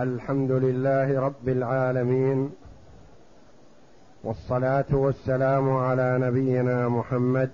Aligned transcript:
الحمد 0.00 0.50
لله 0.50 1.20
رب 1.20 1.48
العالمين 1.48 2.50
والصلاة 4.24 4.88
والسلام 4.92 5.70
على 5.70 6.18
نبينا 6.20 6.88
محمد 6.88 7.50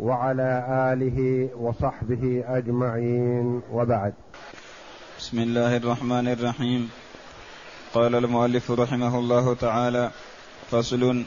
وعلى 0.00 0.64
آله 0.92 1.48
وصحبه 1.56 2.44
أجمعين 2.48 3.60
وبعد. 3.72 4.14
بسم 5.18 5.38
الله 5.38 5.76
الرحمن 5.76 6.28
الرحيم. 6.28 6.90
قال 7.94 8.14
المؤلف 8.14 8.70
رحمه 8.70 9.18
الله 9.18 9.54
تعالى 9.54 10.10
فصل 10.70 11.24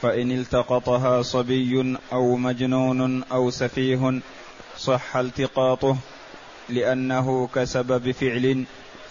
فإن 0.00 0.30
التقطها 0.30 1.22
صبي 1.22 1.96
أو 2.12 2.36
مجنون 2.36 3.22
أو 3.22 3.50
سفيه 3.50 4.20
صح 4.76 5.16
التقاطه 5.16 5.96
لأنه 6.68 7.48
كسبب 7.54 8.10
فعل 8.10 8.64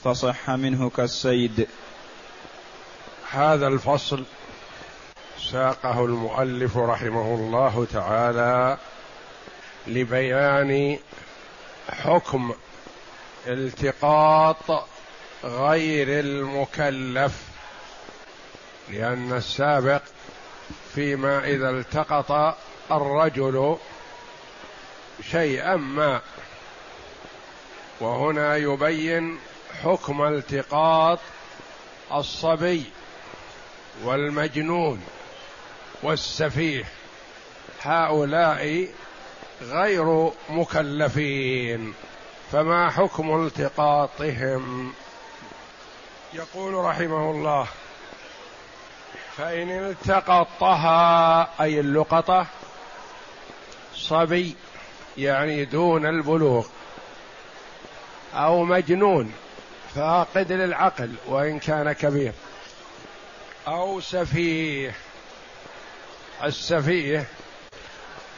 فصح 0.03 0.49
منه 0.49 0.89
كالسيد 0.89 1.67
هذا 3.31 3.67
الفصل 3.67 4.23
ساقه 5.51 6.05
المؤلف 6.05 6.77
رحمه 6.77 7.35
الله 7.35 7.87
تعالى 7.93 8.77
لبيان 9.87 10.97
حكم 11.89 12.53
التقاط 13.47 14.87
غير 15.43 16.19
المكلف 16.19 17.33
لأن 18.89 19.33
السابق 19.33 20.01
فيما 20.95 21.45
إذا 21.45 21.69
التقط 21.69 22.57
الرجل 22.91 23.77
شيئا 25.31 25.75
ما 25.75 26.21
وهنا 27.99 28.55
يبين 28.55 29.39
حكم 29.83 30.23
التقاط 30.23 31.19
الصبي 32.13 32.83
والمجنون 34.03 35.01
والسفيه. 36.03 36.85
هؤلاء 37.81 38.87
غير 39.61 40.31
مكلفين. 40.49 41.93
فما 42.51 42.89
حكم 42.89 43.45
التقاطهم؟ 43.45 44.93
يقول 46.33 46.73
رحمه 46.73 47.31
الله 47.31 47.67
فإن 49.37 49.69
التقطها 49.69 51.49
أي 51.61 51.79
اللقطة 51.79 52.47
صبي 53.95 54.55
يعني 55.17 55.65
دون 55.65 56.05
البلوغ. 56.05 56.67
أو 58.33 58.63
مجنون. 58.63 59.33
فاقد 59.95 60.51
للعقل 60.51 61.13
وإن 61.25 61.59
كان 61.59 61.91
كبير. 61.91 62.31
أو 63.67 64.01
سفيه. 64.01 64.95
السفيه 66.43 67.25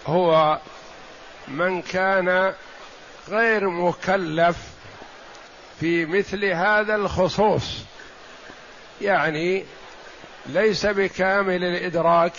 هو 0.07 0.59
من 1.47 1.81
كان 1.81 2.53
غير 3.29 3.69
مكلف 3.69 4.57
في 5.79 6.05
مثل 6.05 6.45
هذا 6.45 6.95
الخصوص. 6.95 7.83
يعني 9.01 9.65
ليس 10.45 10.85
بكامل 10.85 11.63
الإدراك 11.63 12.33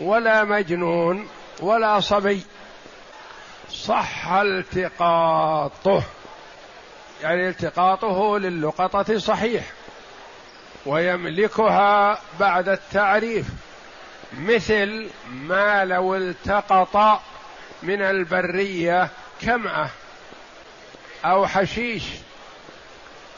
ولا 0.00 0.44
مجنون 0.44 1.28
ولا 1.60 2.00
صبي. 2.00 2.42
صح 3.70 4.28
التقاطه. 4.28 6.02
يعني 7.22 7.48
التقاطه 7.48 8.38
للقطة 8.38 9.18
صحيح 9.18 9.64
ويملكها 10.86 12.18
بعد 12.40 12.68
التعريف 12.68 13.46
مثل 14.32 15.10
ما 15.32 15.84
لو 15.84 16.14
التقط 16.14 17.20
من 17.82 18.02
البرية 18.02 19.08
كمأة 19.42 19.90
أو 21.24 21.46
حشيش 21.46 22.02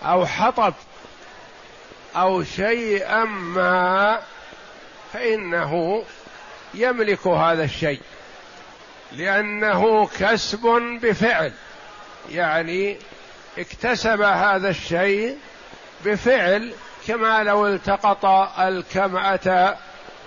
أو 0.03 0.27
حطب 0.27 0.75
أو 2.17 2.43
شيئا 2.43 3.25
ما 3.25 4.21
فإنه 5.13 6.05
يملك 6.75 7.27
هذا 7.27 7.65
الشيء 7.65 8.01
لأنه 9.13 10.07
كسب 10.07 10.67
بفعل 11.03 11.53
يعني 12.31 12.97
اكتسب 13.59 14.21
هذا 14.23 14.69
الشيء 14.69 15.39
بفعل 16.05 16.73
كما 17.07 17.43
لو 17.43 17.67
التقط 17.67 18.25
الكمأة 18.59 19.77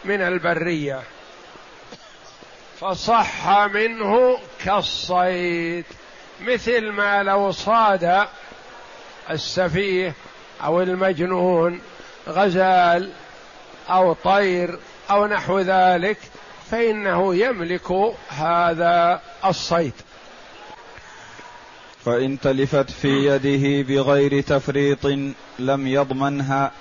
من 0.06 0.22
البرية. 0.22 1.02
فصح 2.80 3.50
منه 3.66 4.38
كالصيد 4.66 5.86
مثل 6.42 6.92
ما 6.92 7.24
لو 7.24 7.52
صاد 7.52 8.28
السفيه 9.30 10.14
أو 10.64 10.82
المجنون 10.82 11.82
غزال 12.28 13.12
أو 13.90 14.14
طير 14.14 14.80
أو 15.12 15.28
نحو 15.28 15.60
ذلك 15.60 16.18
فإنه 16.72 17.36
يملك 17.36 17.92
هذا 18.30 19.22
الصيد. 19.46 19.94
فإن 22.06 22.40
تلفت 22.40 22.90
في 22.92 23.08
يده 23.08 23.88
بغير 23.88 24.42
تفريط 24.42 25.06
لم 25.60 25.88
يضمنها 25.88 26.72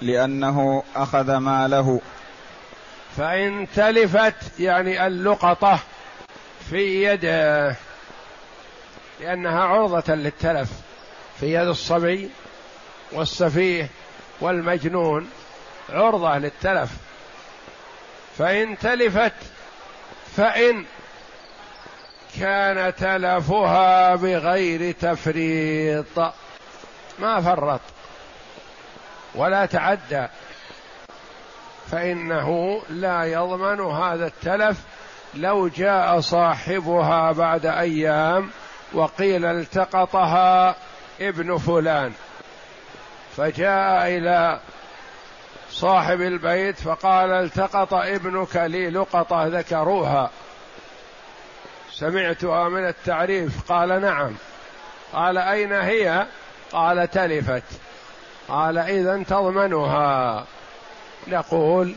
لأنه 0.00 0.82
أخذ 0.96 1.36
ماله. 1.36 2.00
فإن 3.16 3.66
تلفت 3.76 4.60
يعني 4.60 5.06
اللقطة 5.06 5.78
في 6.70 7.04
يده 7.04 7.76
لأنها 9.20 9.60
عرضة 9.60 10.14
للتلف 10.14 10.70
في 11.40 11.54
يد 11.54 11.68
الصبي 11.68 12.30
والسفيه 13.12 13.90
والمجنون 14.40 15.30
عرضة 15.88 16.38
للتلف. 16.38 16.90
فإن 18.38 18.78
تلفت 18.78 19.32
فإن 20.36 20.84
كان 22.40 22.94
تلفها 22.94 24.14
بغير 24.14 24.92
تفريط. 24.92 26.18
ما 27.18 27.40
فرط. 27.40 27.80
ولا 29.34 29.66
تعدى. 29.66 30.26
فإنه 31.90 32.82
لا 32.90 33.24
يضمن 33.24 33.80
هذا 33.80 34.26
التلف 34.26 34.76
لو 35.34 35.68
جاء 35.68 36.20
صاحبها 36.20 37.32
بعد 37.32 37.66
أيام 37.66 38.50
وقيل 38.92 39.44
التقطها 39.44 40.76
ابن 41.20 41.58
فلان. 41.58 42.12
فجاء 43.36 44.06
إلى 44.06 44.60
صاحب 45.70 46.20
البيت 46.20 46.80
فقال 46.80 47.30
التقط 47.30 47.94
ابنك 47.94 48.56
لي 48.56 48.90
لقطة 48.90 49.46
ذكروها. 49.46 50.30
سمعتها 51.98 52.68
من 52.68 52.88
التعريف؟ 52.88 53.72
قال 53.72 54.00
نعم. 54.00 54.32
قال 55.12 55.38
أين 55.38 55.72
هي؟ 55.72 56.26
قال 56.72 57.10
تلفت. 57.10 57.62
قال 58.48 58.78
إذا 58.78 59.22
تضمنها. 59.22 60.44
نقول 61.26 61.94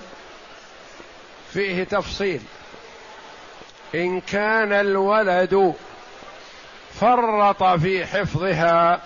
فيه 1.53 1.83
تفصيل. 1.83 2.41
إن 3.95 4.21
كان 4.21 4.73
الولد 4.73 5.73
فرط 6.99 7.63
في 7.63 8.05
حفظها 8.05 9.01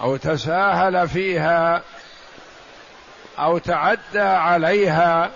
أو 0.00 0.16
تساهل 0.16 1.08
فيها 1.08 1.82
أو 3.38 3.58
تعدى 3.58 4.20
عليها 4.20 5.30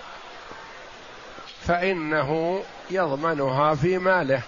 فإنه 1.67 2.63
يضمنها 2.93 3.75
في 3.75 3.97
ماله. 3.97 4.41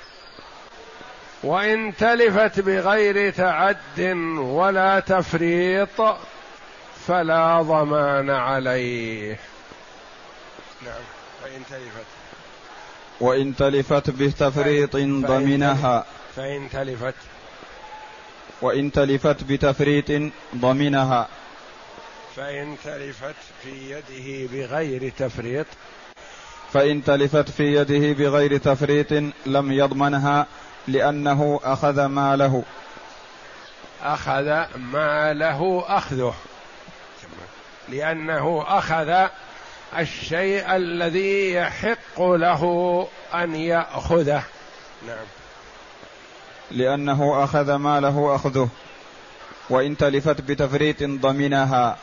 وإن 1.44 1.94
تلفت 1.95 2.59
بغير 2.59 3.33
تعد 3.33 4.00
ولا 4.38 5.00
تفريط 5.00 6.18
فلا 7.07 7.62
ضمان 7.62 8.30
عليه. 8.30 9.39
نعم 10.86 11.03
فإن 11.44 11.62
تلفت. 11.69 12.06
وإن 13.19 13.56
تلفت 13.56 14.09
بتفريط 14.09 14.95
ضمنها. 14.95 16.06
فإن 16.36 16.69
تلفت. 16.74 17.15
وإن 18.62 18.91
تلفت 18.91 19.44
بتفريط 19.44 20.31
ضمنها. 20.56 21.27
فإن 22.36 22.75
تلفت 22.83 23.36
في 23.63 23.91
يده 23.91 24.48
بغير 24.53 25.12
تفريط 25.18 25.65
فإن 26.73 27.03
تلفت 27.03 27.50
في 27.50 27.75
يده 27.75 28.13
بغير 28.13 28.57
تفريط 28.57 29.12
لم 29.45 29.71
يضمنها 29.71 30.45
لأنه 30.88 31.59
أخذ 31.63 32.06
ماله. 32.06 32.63
أخذ 34.03 34.65
ما 34.77 35.33
له 35.33 35.83
أخذه. 35.88 36.33
لأنه 37.89 38.63
أخذ 38.67 39.27
الشيء 39.97 40.75
الذي 40.75 41.53
يحق 41.53 42.21
له 42.21 43.07
أن 43.33 43.56
يأخذه. 43.56 44.44
نعم. 45.07 45.25
لأنه 46.71 47.44
أخذ 47.44 47.75
ما 47.75 48.00
له 48.00 48.35
أخذه. 48.35 48.69
وإن 49.69 49.97
تلفت 49.97 50.41
بتفريط 50.41 51.03
ضمنها. 51.03 51.97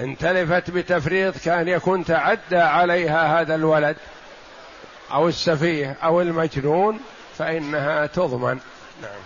إن 0.00 0.18
تلفت 0.18 0.70
بتفريط 0.70 1.38
كان 1.38 1.68
يكون 1.68 2.04
تعدى 2.04 2.56
عليها 2.56 3.40
هذا 3.40 3.54
الولد 3.54 3.96
أو 5.12 5.28
السفيه 5.28 5.96
أو 6.02 6.20
المجنون 6.20 7.00
فإنها 7.38 8.06
تضمن. 8.06 8.58
نعم. 9.02 9.20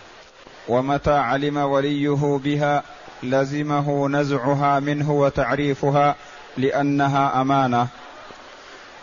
ومتى 0.68 1.12
علم 1.12 1.56
وليه 1.56 2.38
بها 2.44 2.82
لزمه 3.22 4.08
نزعها 4.08 4.80
منه 4.80 5.10
وتعريفها 5.12 6.16
لأنها 6.56 7.40
أمانة. 7.40 7.88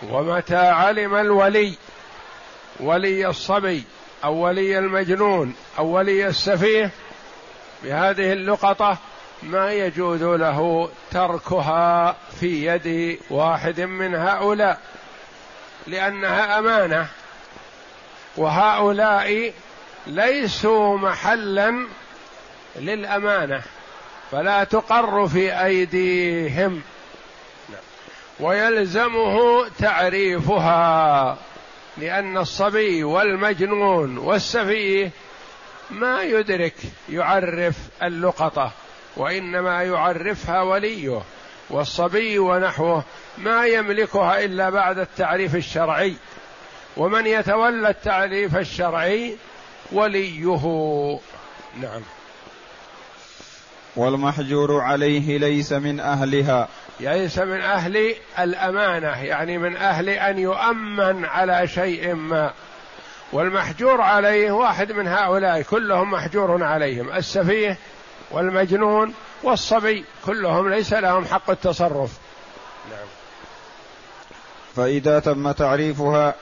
ومتى 0.03 0.56
علم 0.56 1.15
الولي 1.15 1.77
ولي 2.79 3.27
الصبي 3.27 3.83
أو 4.23 4.33
ولي 4.33 4.79
المجنون 4.79 5.56
أو 5.77 5.88
ولي 5.88 6.27
السفيه 6.27 6.91
بهذه 7.83 8.33
اللقطة 8.33 8.97
ما 9.45 9.71
يجوز 9.74 10.24
له 10.24 10.89
تركها 11.12 12.15
في 12.39 12.65
يد 12.65 13.19
واحد 13.30 13.81
من 13.81 14.15
هؤلاء 14.15 14.80
لأنها 15.88 16.59
أمانة. 16.59 17.07
وهؤلاء 18.38 19.53
ليسوا 20.07 20.97
محلا 20.97 21.88
للأمانة 22.75 23.62
فلا 24.31 24.63
تقر 24.63 25.27
في 25.27 25.63
أيديهم. 25.65 26.81
ويلزمه 28.39 29.68
تعريفها 29.80 31.38
لأن 31.97 32.38
الصبي 32.38 33.03
والمجنون 33.03 34.18
والسفيه 34.18 35.12
ما 35.92 36.24
يدرك 36.24 36.75
يعرف 37.09 37.75
اللقطة. 38.03 38.71
وإنما 39.17 39.83
يعرفها 39.83 40.62
وليه 40.62 41.21
والصبي 41.69 42.39
ونحوه 42.39 43.03
ما 43.38 43.65
يملكها 43.65 44.44
إلا 44.44 44.69
بعد 44.69 45.00
التعريف 45.00 45.56
الشرعي. 45.56 46.15
ومن 46.97 47.27
يتولى 47.27 47.89
التعريف 47.89 48.57
الشرعي 48.57 49.38
وليه. 49.91 51.19
نعم. 51.81 52.01
والمحجور 53.95 54.81
عليه 54.81 55.38
ليس 55.38 55.73
من 55.73 56.00
أهلها. 56.00 56.68
ليس 57.00 57.39
من 57.39 57.61
أهل 57.61 58.15
الأمانة 58.39 59.23
يعني 59.23 59.57
من 59.57 59.77
أهل 59.77 60.09
أن 60.09 60.39
يؤمن 60.39 61.25
على 61.25 61.68
شيء 61.68 62.13
ما. 62.13 62.53
والمحجور 63.31 64.01
عليه 64.01 64.51
واحد 64.51 64.91
من 64.91 65.07
هؤلاء 65.07 65.61
كلهم 65.61 66.11
محجور 66.11 66.63
عليهم. 66.63 67.11
السفيه 67.11 67.77
والمجنون 68.31 69.13
والصبي 69.44 70.06
كلهم 70.25 70.69
ليس 70.69 70.94
لهم 70.94 71.25
حق 71.25 71.50
التصرف. 71.50 72.12
نعم. 72.89 73.07
فإذا 74.75 75.19
تم 75.19 75.51
تعريفها 75.51 76.33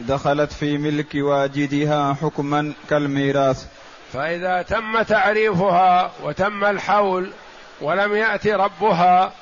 دخلت 0.00 0.52
في 0.52 0.78
ملك 0.78 1.14
واجدها 1.14 2.16
حكما 2.22 2.72
كالميراث. 2.90 3.66
فإذا 4.12 4.62
تم 4.62 5.02
تعريفها 5.02 6.12
وتم 6.22 6.64
الحول 6.64 7.32
ولم 7.80 8.14
يأتي 8.14 8.52
ربها 8.52 9.32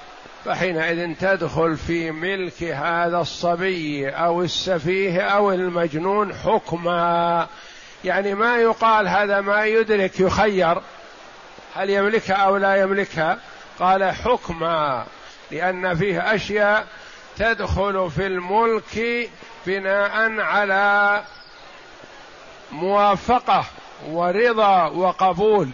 فحينئذ 0.45 1.15
تدخل 1.15 1.77
في 1.77 2.11
ملك 2.11 2.63
هذا 2.63 3.19
الصبي 3.19 4.09
أو 4.09 4.43
السفيه 4.43 5.21
أو 5.21 5.53
المجنون 5.53 6.35
حكما. 6.35 7.47
يعني 8.05 8.35
ما 8.35 8.57
يقال 8.57 9.09
هذا 9.09 9.41
ما 9.41 9.67
يدرك 9.67 10.21
يخير. 10.21 10.81
هل 11.75 11.91
يملكها 11.91 12.37
أو 12.37 12.57
لا 12.57 12.77
يملكها؟ 12.77 13.39
قال 13.79 14.05
حكما 14.15 15.07
لأن 15.51 15.95
فيه 15.95 16.35
أشياء 16.35 16.87
تدخل 17.37 18.11
في 18.11 18.27
الملك 18.27 19.31
بناء 19.67 20.41
على 20.41 21.23
موافقة 22.73 23.65
ورضا 24.09 24.87
وقبول 24.87 25.71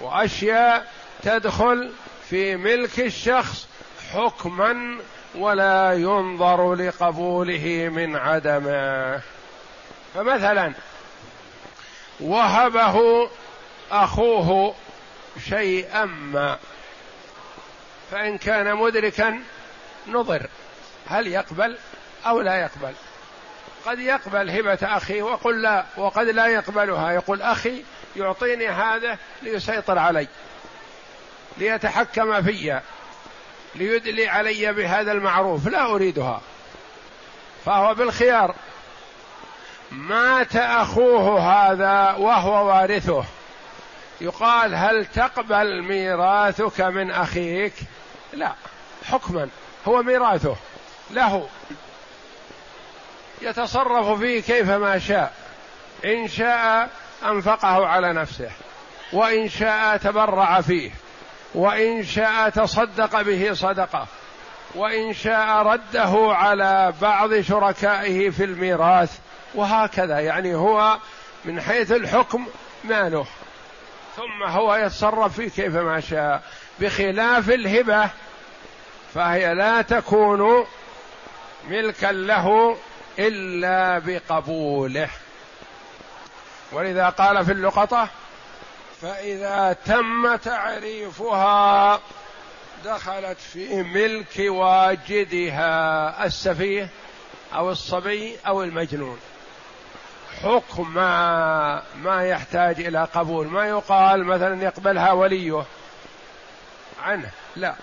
وأشياء 0.00 0.92
تدخل 1.22 1.92
في 2.30 2.56
ملك 2.56 3.00
الشخص 3.00 3.68
حكما 4.12 4.98
ولا 5.34 5.92
ينظر 5.92 6.74
لقبوله 6.74 7.90
من 7.92 8.16
عدمه. 8.16 9.20
فمثلا 10.14 10.72
وهبه 12.20 13.28
أخوه 13.90 14.74
شيئا 15.48 16.04
ما. 16.04 16.58
فإن 18.10 18.38
كان 18.38 18.76
مدركا 18.76 19.40
نظر 20.06 20.46
هل 21.08 21.26
يقبل 21.26 21.78
أو 22.26 22.40
لا 22.40 22.60
يقبل؟ 22.60 22.92
قد 23.86 23.98
يقبل 23.98 24.50
هبة 24.50 24.78
اخيه 24.82 25.22
وقل 25.22 25.62
لا 25.62 25.84
وقد 25.96 26.26
لا 26.26 26.46
يقبلها. 26.46 27.12
يقول 27.12 27.42
أخي 27.42 27.84
يعطيني 28.16 28.68
هذا 28.68 29.18
ليسيطر 29.42 29.98
علي 29.98 30.28
ليتحكم 31.58 32.42
في 32.42 32.80
ليدلي 33.74 34.28
علي 34.28 34.72
بهذا 34.72 35.12
المعروف. 35.12 35.66
لا 35.66 35.86
أريدها. 35.86 36.40
فهو 37.64 37.94
بالخيار. 37.94 38.54
مات 39.90 40.56
أخوه 40.56 41.40
هذا 41.40 42.14
وهو 42.18 42.68
وارثه. 42.68 43.24
يقال 44.20 44.74
هل 44.74 45.06
تقبل 45.06 45.82
ميراثك 45.82 46.80
من 46.80 47.10
أخيك؟ 47.10 47.72
لا 48.32 48.52
حكما 49.10 49.48
هو 49.88 50.02
ميراثه 50.02 50.56
له. 51.10 51.48
يتصرف 53.42 54.18
فيه 54.20 54.42
كيفما 54.42 54.98
شاء 54.98 55.34
إن 56.04 56.28
شاء 56.28 56.90
أنفقه 57.24 57.86
على 57.86 58.12
نفسه 58.12 58.50
وإن 59.12 59.48
شاء 59.48 59.96
تبرع 59.96 60.60
فيه 60.60 60.90
وإن 61.54 62.04
شاء 62.04 62.48
تصدق 62.48 63.22
به 63.22 63.52
صدقة 63.52 64.06
وإن 64.74 65.14
شاء 65.14 65.62
رده 65.62 66.34
على 66.34 66.92
بعض 67.02 67.40
شركائه 67.40 68.30
في 68.30 68.44
الميراث 68.44 69.18
وهكذا. 69.54 70.18
يعني 70.20 70.54
هو 70.54 70.98
من 71.44 71.60
حيث 71.60 71.92
الحكم 71.92 72.46
ماله. 72.84 73.26
ثم 74.16 74.42
هو 74.42 74.74
يتصرف 74.74 75.40
فيه 75.40 75.48
كيفما 75.48 76.00
شاء 76.00 76.42
بخلاف 76.80 77.50
الهبة. 77.50 78.10
فهي 79.14 79.54
لا 79.54 79.82
تكون 79.82 80.66
ملكا 81.68 82.06
له 82.06 82.76
إلا 83.18 83.98
بقبوله. 83.98 85.08
ولذا 86.72 87.08
قال 87.08 87.44
في 87.44 87.52
اللقطة 87.52 88.08
فإذا 89.02 89.76
تم 89.84 90.36
تعريفها 90.36 92.00
دخلت 92.84 93.38
في 93.38 93.82
ملك 93.82 94.38
واجدها 94.38 96.24
السفيه 96.24 96.88
أو 97.54 97.70
الصبي 97.70 98.36
أو 98.46 98.62
المجنون. 98.62 99.18
حكم 100.42 100.94
ما, 100.94 101.82
يحتاج 102.04 102.80
إلى 102.80 103.08
قبول. 103.14 103.46
ما 103.46 103.66
يقال 103.66 104.24
مثلا 104.24 104.62
يقبلها 104.62 105.12
وليه. 105.12 105.64
عنه. 107.02 107.30
لا. 107.56 107.74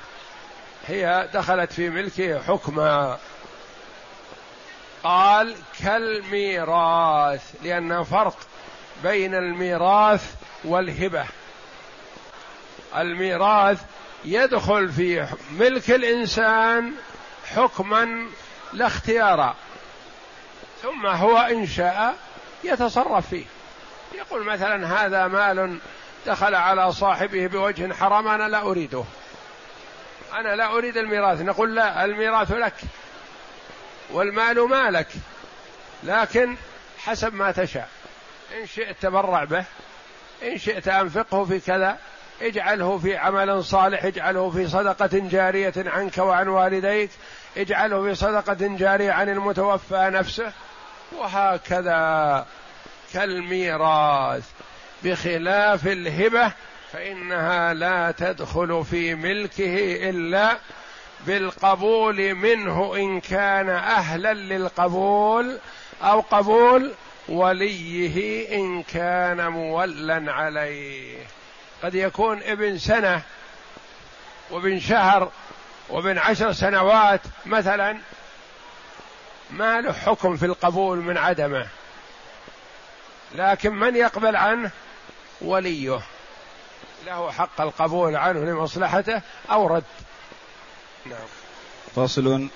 هي 0.88 1.30
دخلت 1.34 1.74
في 1.74 1.90
ملكه 1.90 2.42
حكما 2.42 3.18
قال 5.04 5.56
كالميراث 5.84 7.56
لأن 7.64 8.04
فرق 8.04 8.38
بين 9.04 9.36
الميراث 9.36 10.36
والهبة. 10.64 11.26
الميراث 12.96 13.82
يدخل 14.26 14.92
في 14.92 15.28
ملك 15.52 15.92
الإنسان 15.92 16.94
حكما 17.56 18.28
لا 18.74 18.88
اختيارا 18.88 19.56
ثم 20.82 21.06
هو 21.06 21.38
إن 21.38 21.68
شاء 21.68 22.16
يتصرف 22.64 23.30
فيه. 23.30 23.46
يقول 24.16 24.46
مثلا 24.46 25.06
هذا 25.06 25.28
مال 25.28 25.80
دخل 26.26 26.56
على 26.56 26.92
صاحبه 26.92 27.48
بوجه 27.48 27.94
حرام 27.94 28.28
أنا 28.28 28.48
لا 28.50 28.62
أريده. 28.62 29.04
أنا 30.34 30.56
لا 30.56 30.78
أريد 30.78 30.98
الميراث. 30.98 31.42
نقول 31.42 31.76
لا 31.76 32.06
الميراث 32.06 32.52
لك 32.52 32.74
والمال 34.12 34.70
مالك 34.70 35.08
لكن 36.04 36.56
حسب 36.98 37.34
ما 37.34 37.52
تشاء. 37.52 37.90
إن 38.62 38.66
شئت 38.66 38.96
تبرع 39.02 39.44
به 39.44 39.66
إن 40.44 40.58
شئت 40.58 40.88
أنفقه 40.88 41.46
في 41.46 41.60
كذا 41.60 41.98
اجعله 42.42 42.98
في 42.98 43.18
عمل 43.18 43.64
صالح 43.64 44.06
اجعله 44.06 44.50
في 44.50 44.68
صدقة 44.68 45.10
جارية 45.14 45.74
عنك 45.78 46.18
وعن 46.18 46.48
والديك 46.48 47.10
اجعله 47.58 48.04
في 48.04 48.16
صدقة 48.16 48.58
جارية 48.60 49.12
عن 49.12 49.30
المتوفى 49.30 50.10
نفسه. 50.14 50.52
وهكذا 51.18 52.46
كالميراث. 53.14 54.44
بخلاف 55.04 55.88
الهبة 55.88 56.52
فإنها 56.94 57.74
لا 57.74 58.12
تدخل 58.12 58.86
في 58.90 59.16
ملكه 59.16 60.10
إلا 60.10 60.58
بالقبول 61.28 62.34
منه 62.34 62.96
إن 62.96 63.22
كان 63.22 63.70
أهلا 63.70 64.34
للقبول 64.34 65.58
أو 66.04 66.20
قبول 66.20 66.92
وليه 67.30 68.48
إن 68.56 68.84
كان 68.84 69.48
مولا 69.48 70.32
عليه. 70.32 71.18
قد 71.84 71.96
يكون 71.96 72.44
ابن 72.44 72.78
سنة 72.78 73.22
وابن 74.52 74.80
شهر 74.80 75.32
وابن 75.90 76.18
عشر 76.18 76.52
سنوات 76.52 77.22
مثلا 77.46 77.98
ما 79.54 79.82
له 79.82 79.92
حكم 79.92 80.38
في 80.38 80.46
القبول 80.46 80.98
من 80.98 81.18
عدمه. 81.18 81.68
لكن 83.36 83.74
من 83.74 83.96
يقبل 83.96 84.36
عنه؟ 84.36 84.72
وليه. 85.42 86.00
له 87.06 87.32
حق 87.32 87.62
القبول 87.62 88.16
عنه 88.16 88.40
لمصلحته 88.40 89.22
أو 89.52 89.68
رد. 89.68 89.84
نعم. 91.06 91.28
فصل. 91.96 92.48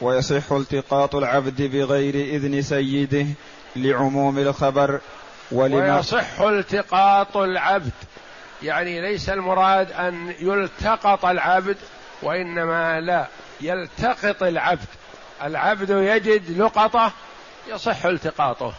ويصح 0.00 0.52
التقاط 0.52 1.14
العبد 1.14 1.62
بغير 1.62 2.14
إذن 2.14 2.62
سيده 2.62 3.26
لعموم 3.76 4.38
الخبر 4.38 5.00
ولما 5.50 5.96
ويصح 5.96 6.40
التقاط 6.40 7.36
العبد. 7.36 7.92
يعني 8.62 9.00
ليس 9.00 9.28
المراد 9.28 9.92
أن 9.92 10.34
يلتقط 10.40 11.24
العبد 11.24 11.76
وإنما 12.22 13.00
لا 13.00 13.26
يلتقط 13.60 14.42
العبد. 14.42 14.86
العبد 15.42 15.90
يجد 15.90 16.60
لقطه 16.60 17.12
يصح 17.68 18.04
التقاطه 18.04 18.74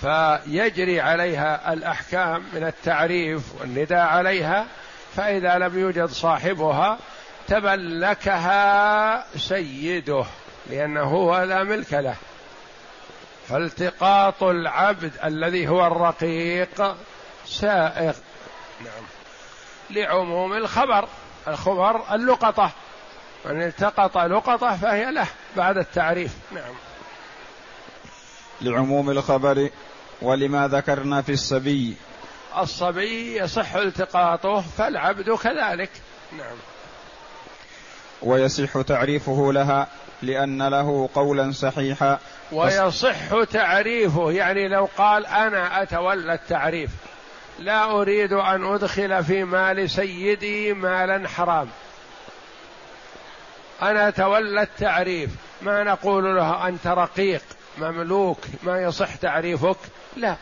فيجري 0.00 1.00
عليها 1.00 1.72
الأحكام 1.72 2.44
من 2.52 2.66
التعريف 2.66 3.42
والنداء 3.60 4.06
عليها 4.06 4.66
فإذا 5.16 5.58
لم 5.58 5.78
يوجد 5.78 6.08
صاحبها 6.08 6.98
تملكها 7.48 9.24
سيده 9.36 10.24
لأنه 10.70 11.02
هو 11.02 11.42
لا 11.42 11.64
ملك 11.64 11.92
له. 11.92 12.14
فالتقاط 13.48 14.42
العبد 14.42 15.12
الذي 15.24 15.68
هو 15.68 15.86
الرقيق 15.86 16.96
سائغ. 17.46 18.12
نعم. 18.80 19.04
لعموم 19.90 20.52
الخبر 20.52 21.08
الخبر 21.48 22.14
اللقطة. 22.14 22.70
من 23.44 23.62
التقط 23.62 24.18
لقطة 24.18 24.76
فهي 24.76 25.12
له 25.12 25.26
بعد 25.56 25.78
التعريف. 25.78 26.32
نعم. 26.52 26.74
لعموم 28.60 29.10
الخبر 29.10 29.68
ولما 30.22 30.68
ذكرنا 30.68 31.22
في 31.22 31.32
الصبي؟ 31.32 31.96
الصبي 32.58 33.36
يصح 33.36 33.74
التقاطه 33.74 34.60
فالعبد 34.60 35.30
كذلك. 35.30 35.90
نعم. 36.32 36.56
ويصح 38.22 38.80
تعريفه 38.80 39.52
لها 39.52 39.88
لأن 40.22 40.68
له 40.68 41.08
قولا 41.14 41.52
صحيحا. 41.52 42.18
ويصح 42.52 43.44
تعريفه 43.50 44.32
يعني 44.32 44.68
لو 44.68 44.88
قال 44.98 45.26
أنا 45.26 45.82
أتولى 45.82 46.34
التعريف 46.34 46.90
لا 47.58 47.90
أريد 47.90 48.32
أن 48.32 48.74
أدخل 48.74 49.24
في 49.24 49.44
مال 49.44 49.90
سيدي 49.90 50.72
مالا 50.72 51.28
حرام. 51.28 51.68
أنا 53.82 54.08
أتولى 54.08 54.62
التعريف. 54.62 55.30
ما 55.62 55.84
نقول 55.84 56.36
له 56.36 56.68
أنت 56.68 56.86
رقيق 56.86 57.42
مملوك 57.78 58.38
ما 58.62 58.82
يصح 58.82 59.14
تعريفك. 59.14 59.76
لا 60.16 60.36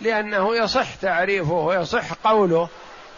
لأنه 0.00 0.56
يصح 0.56 0.94
تعريفه 0.94 1.52
ويصح 1.52 2.12
قوله 2.12 2.68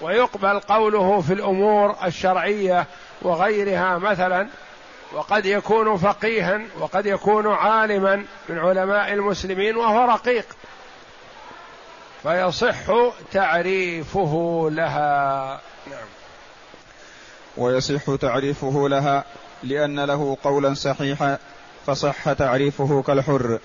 ويقبل 0.00 0.60
قوله 0.60 1.20
في 1.20 1.32
الأمور 1.32 1.96
الشرعية 2.04 2.86
وغيرها 3.22 3.98
مثلا. 3.98 4.48
وقد 5.12 5.46
يكون 5.46 5.96
فقيها 5.96 6.60
وقد 6.78 7.06
يكون 7.06 7.46
عالما 7.52 8.24
من 8.48 8.58
علماء 8.58 9.12
المسلمين 9.12 9.76
وهو 9.76 10.04
رقيق. 10.04 10.46
فيصح 12.22 12.76
تعريفه 13.32 14.68
لها. 14.72 15.60
نعم. 15.90 16.19
ويصح 17.60 18.14
تعريفه 18.20 18.88
لها 18.88 19.24
لأن 19.62 20.00
له 20.00 20.36
قولا 20.44 20.74
صحيحا 20.74 21.38
فصح 21.86 22.32
تعريفه 22.32 23.02
كالحر. 23.02 23.58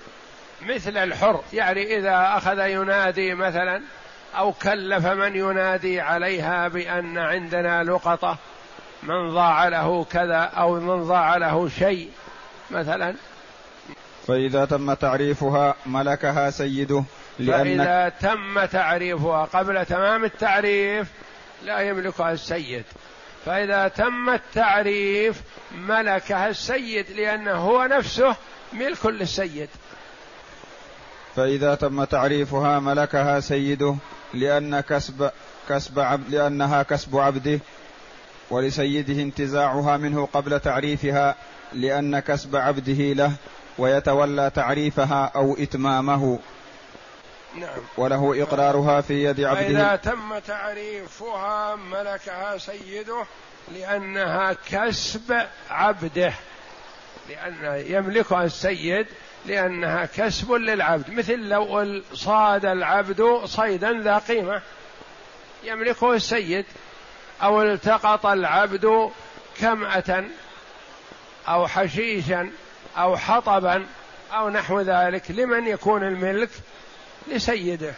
مثل 0.62 0.96
الحر 0.96 1.40
يعني 1.52 1.98
إذا 1.98 2.36
أخذ 2.36 2.58
ينادي 2.58 3.34
مثلا 3.34 3.82
أو 4.36 4.52
كلف 4.52 5.06
من 5.06 5.36
ينادي 5.36 6.00
عليها 6.00 6.68
بأن 6.68 7.18
عندنا 7.18 7.84
لقطة 7.84 8.38
من 9.02 9.30
ضاع 9.34 9.68
له 9.68 10.04
كذا 10.04 10.38
أو 10.38 10.74
من 10.74 11.04
ضاع 11.04 11.36
له 11.36 11.68
شيء 11.68 12.10
مثلا. 12.70 13.14
فإذا 14.26 14.64
تم 14.64 14.94
تعريفها 14.94 15.74
ملكها 15.86 16.50
سيده 16.50 17.04
لأن 17.38 17.64
فإذا 17.64 18.08
تم 18.08 18.64
تعريفها 18.64 19.44
قبل 19.44 19.86
تمام 19.86 20.24
التعريف 20.24 21.08
لا 21.64 21.80
يملكها 21.80 22.32
السيد. 22.32 22.84
فإذا 23.46 23.88
تم 23.88 24.30
التعريف 24.30 25.42
ملكها 25.88 26.48
السيد 26.48 27.10
لأنه 27.10 27.52
هو 27.52 27.84
نفسه 27.84 28.36
ملك 28.72 29.06
للسيد. 29.06 29.68
فإذا 31.36 31.74
تم 31.74 32.04
تعريفها 32.04 32.80
ملكها 32.80 33.40
سيده 33.40 33.96
لأن 34.34 34.80
كسب 34.80 35.30
كسب 35.68 35.98
عبد 35.98 36.30
لأنها 36.30 36.82
كسب 36.82 37.16
عبده 37.16 37.60
ولسيده 38.50 39.22
انتزاعها 39.22 39.96
منه 39.96 40.28
قبل 40.32 40.60
تعريفها 40.60 41.34
لأن 41.72 42.18
كسب 42.18 42.56
عبده 42.56 43.12
له 43.12 43.32
ويتولى 43.78 44.50
تعريفها 44.54 45.32
أو 45.36 45.56
إتمامه. 45.58 46.38
نعم. 47.60 47.78
وله 47.96 48.42
إقرارها 48.42 49.00
في 49.00 49.24
يد 49.24 49.40
عبده. 49.40 49.66
إذا 49.66 49.96
تم 49.96 50.38
تعريفها 50.38 51.76
ملكها 51.76 52.58
سيده 52.58 53.24
لأنها 53.74 54.56
كسب 54.70 55.46
عبده 55.70 56.32
لأن 57.28 57.84
يملكها 57.86 58.44
السيد 58.44 59.06
لأنها 59.46 60.06
كسب 60.06 60.52
للعبد. 60.52 61.10
مثل 61.10 61.38
لو 61.38 62.02
صاد 62.14 62.64
العبد 62.64 63.40
صيدا 63.44 63.92
ذا 63.92 64.18
قيمة. 64.18 64.62
يملكه 65.64 66.12
السيد. 66.12 66.64
أو 67.42 67.62
التقط 67.62 68.26
العبد 68.26 69.10
كمأة 69.60 70.24
أو 71.48 71.66
حشيشا 71.66 72.50
أو 72.96 73.16
حطبا 73.16 73.86
أو 74.32 74.48
نحو 74.48 74.80
ذلك. 74.80 75.30
لمن 75.30 75.66
يكون 75.66 76.02
الملك؟ 76.02 76.50
لسيده. 77.28 77.94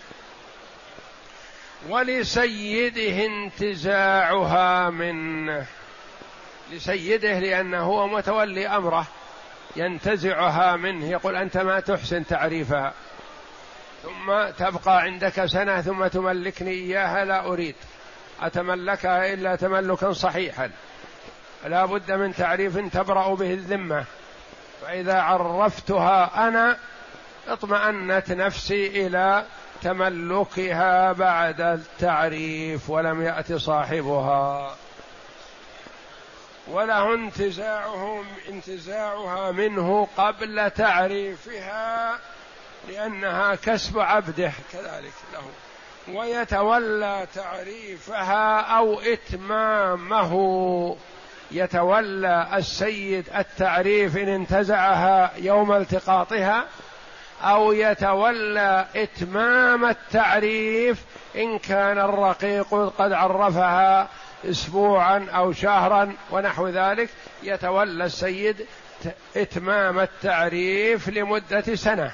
ولسيده 1.89 3.27
انتزاعها 3.27 4.91
منه 4.91 5.67
لسيده 6.73 7.39
لأنه 7.39 7.83
هو 7.83 8.07
متولي 8.07 8.67
أمره 8.69 9.07
ينتزعها 9.77 10.77
منه 10.77 11.11
يقول 11.11 11.37
أنت 11.37 11.57
ما 11.57 11.81
تحسن 11.81 12.27
تعريفها. 12.27 12.93
ثم 14.03 14.51
تبقى 14.59 15.01
عندك 15.01 15.47
سنة 15.47 15.81
ثم 15.81 16.07
تملكني 16.07 16.71
إياها 16.71 17.25
لا 17.25 17.47
أريد 17.47 17.75
أتملكها 18.41 19.33
إلا 19.33 19.57
تملكا 19.57 20.13
صحيحا. 20.13 20.71
لا 21.67 21.85
بد 21.87 22.13
من 22.13 22.35
تعريف 22.35 22.79
تبرأ 22.79 23.35
به 23.35 23.53
الذمة. 23.53 24.05
فإذا 24.83 25.21
عرفتها 25.21 26.49
أنا 26.49 26.79
أطمأنت 27.49 28.33
نفسي 28.33 29.07
إلى 29.07 29.45
تملكها 29.83 31.13
بعد 31.13 31.61
التعريف 31.61 32.91
ولم 32.91 33.23
يأت 33.23 33.53
صاحبها. 33.53 34.75
وله 36.69 37.15
انتزاعه 37.15 38.25
انتزاعها 38.49 39.51
منه 39.51 40.09
قبل 40.17 40.71
تعريفها 40.71 42.19
لأنها 42.89 43.55
كسب 43.55 43.99
عبده 43.99 44.53
كذلك 44.73 45.13
له. 45.33 45.51
ويتولى 46.19 47.27
تعريفها 47.35 48.61
أو 48.61 49.01
إتمامه. 49.01 50.97
يتولى 51.51 52.49
السيد 52.55 53.29
التعريف 53.37 54.17
إن 54.17 54.29
انتزعها 54.29 55.33
يوم 55.37 55.73
التقاطها 55.73 56.65
أو 57.43 57.73
يتولى 57.73 58.87
إتمام 58.97 59.85
التعريف 59.85 61.05
إن 61.37 61.59
كان 61.59 61.99
الرقيق 61.99 62.75
قد 62.99 63.13
عرفها 63.13 64.09
اسبوعا 64.45 65.27
أو 65.35 65.53
شهرا 65.53 66.13
ونحو 66.31 66.69
ذلك 66.69 67.09
يتولى 67.43 68.05
السيد 68.05 68.67
إتمام 69.37 69.99
التعريف 69.99 71.09
لمدة 71.09 71.75
سنة. 71.75 72.13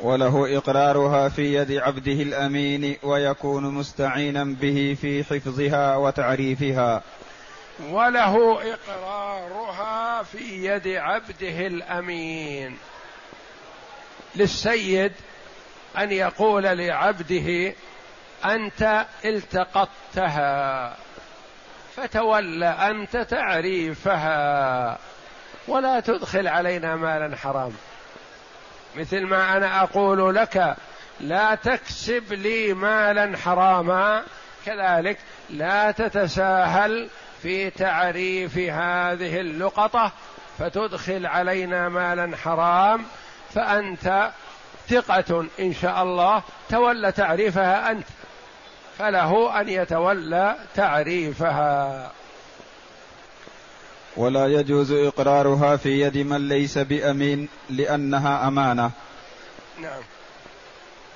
وله 0.00 0.56
إقرارها 0.56 1.28
في 1.28 1.54
يد 1.54 1.72
عبده 1.72 2.12
الأمين 2.12 2.96
ويكون 3.02 3.74
مستعينا 3.74 4.44
به 4.44 4.96
في 5.00 5.24
حفظها 5.24 5.96
وتعريفها. 5.96 7.02
وله 7.90 8.58
إقرارها 8.72 10.22
في 10.22 10.66
يد 10.66 10.88
عبده 10.88 11.66
الأمين. 11.66 12.76
للسيد 14.36 15.12
أن 15.98 16.12
يقول 16.12 16.62
لعبده 16.62 17.74
أنت 18.44 19.06
التقطتها 19.24 20.96
فتول 21.96 22.64
أنت 22.64 23.16
تعريفها 23.16 24.98
ولا 25.68 26.00
تدخل 26.00 26.48
علينا 26.48 26.96
مالا 26.96 27.36
حرام. 27.36 27.72
مثل 28.96 29.26
ما 29.26 29.56
أنا 29.56 29.82
أقول 29.82 30.34
لك 30.34 30.76
لا 31.20 31.54
تكسب 31.54 32.32
لي 32.32 32.74
مالا 32.74 33.36
حراما 33.36 34.22
كذلك 34.66 35.18
لا 35.50 35.90
تتساهل 35.90 37.08
في 37.42 37.70
تعريف 37.70 38.58
هذه 38.58 39.40
اللقطة 39.40 40.12
فتدخل 40.58 41.26
علينا 41.26 41.88
مالا 41.88 42.36
حرام. 42.36 43.04
فأنت 43.54 44.30
ثقة 44.88 45.46
إن 45.60 45.74
شاء 45.74 46.02
الله 46.02 46.42
تولى 46.68 47.12
تعريفها 47.12 47.90
أنت 47.90 48.06
فله 48.98 49.60
أن 49.60 49.68
يتولى 49.68 50.56
تعريفها. 50.74 52.12
ولا 54.16 54.46
يجوز 54.46 54.92
إقرارها 54.92 55.76
في 55.76 56.00
يد 56.00 56.18
من 56.18 56.48
ليس 56.48 56.78
بأمين 56.78 57.48
لأنها 57.70 58.48
أمانة. 58.48 58.90
نعم. 59.80 60.02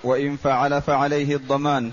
وإن 0.05 0.37
فعل 0.37 0.83
فعليه 0.83 1.37
الضمان. 1.37 1.91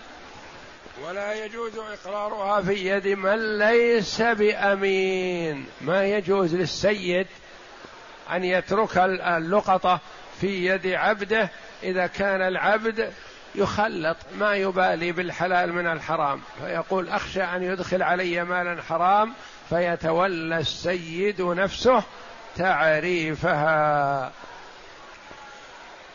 ولا 1.07 1.45
يجوز 1.45 1.71
إقرارها 1.77 2.62
في 2.62 2.74
يد 2.74 3.07
من 3.07 3.57
ليس 3.57 4.21
بأمين. 4.21 5.65
ما 5.81 6.05
يجوز 6.05 6.55
للسيد 6.55 7.27
أن 8.31 8.43
يترك 8.43 8.98
اللقطة 8.98 10.00
في 10.41 10.65
يد 10.65 10.88
عبده 10.88 11.50
إذا 11.83 12.07
كان 12.07 12.41
العبد 12.41 13.13
يخلط 13.55 14.17
ما 14.38 14.55
يبالي 14.55 15.12
بالحلال 15.12 15.74
من 15.74 15.88
الحرام 15.88 16.41
فيقول 16.60 17.10
أخشى 17.10 17.43
أن 17.43 17.63
يدخل 17.63 18.03
علي 18.03 18.43
مالا 18.43 18.81
حرام 18.81 19.33
فيتولى 19.69 20.57
السيد 20.57 21.41
نفسه 21.41 22.03
تعريفها. 22.57 24.31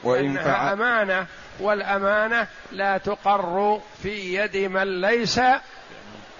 وإنها 0.04 0.72
أمانة 0.72 1.26
والأمانة 1.60 2.46
لا 2.72 2.98
تقر 2.98 3.80
في 4.02 4.34
يد 4.34 4.56
من 4.56 5.00
ليس 5.00 5.40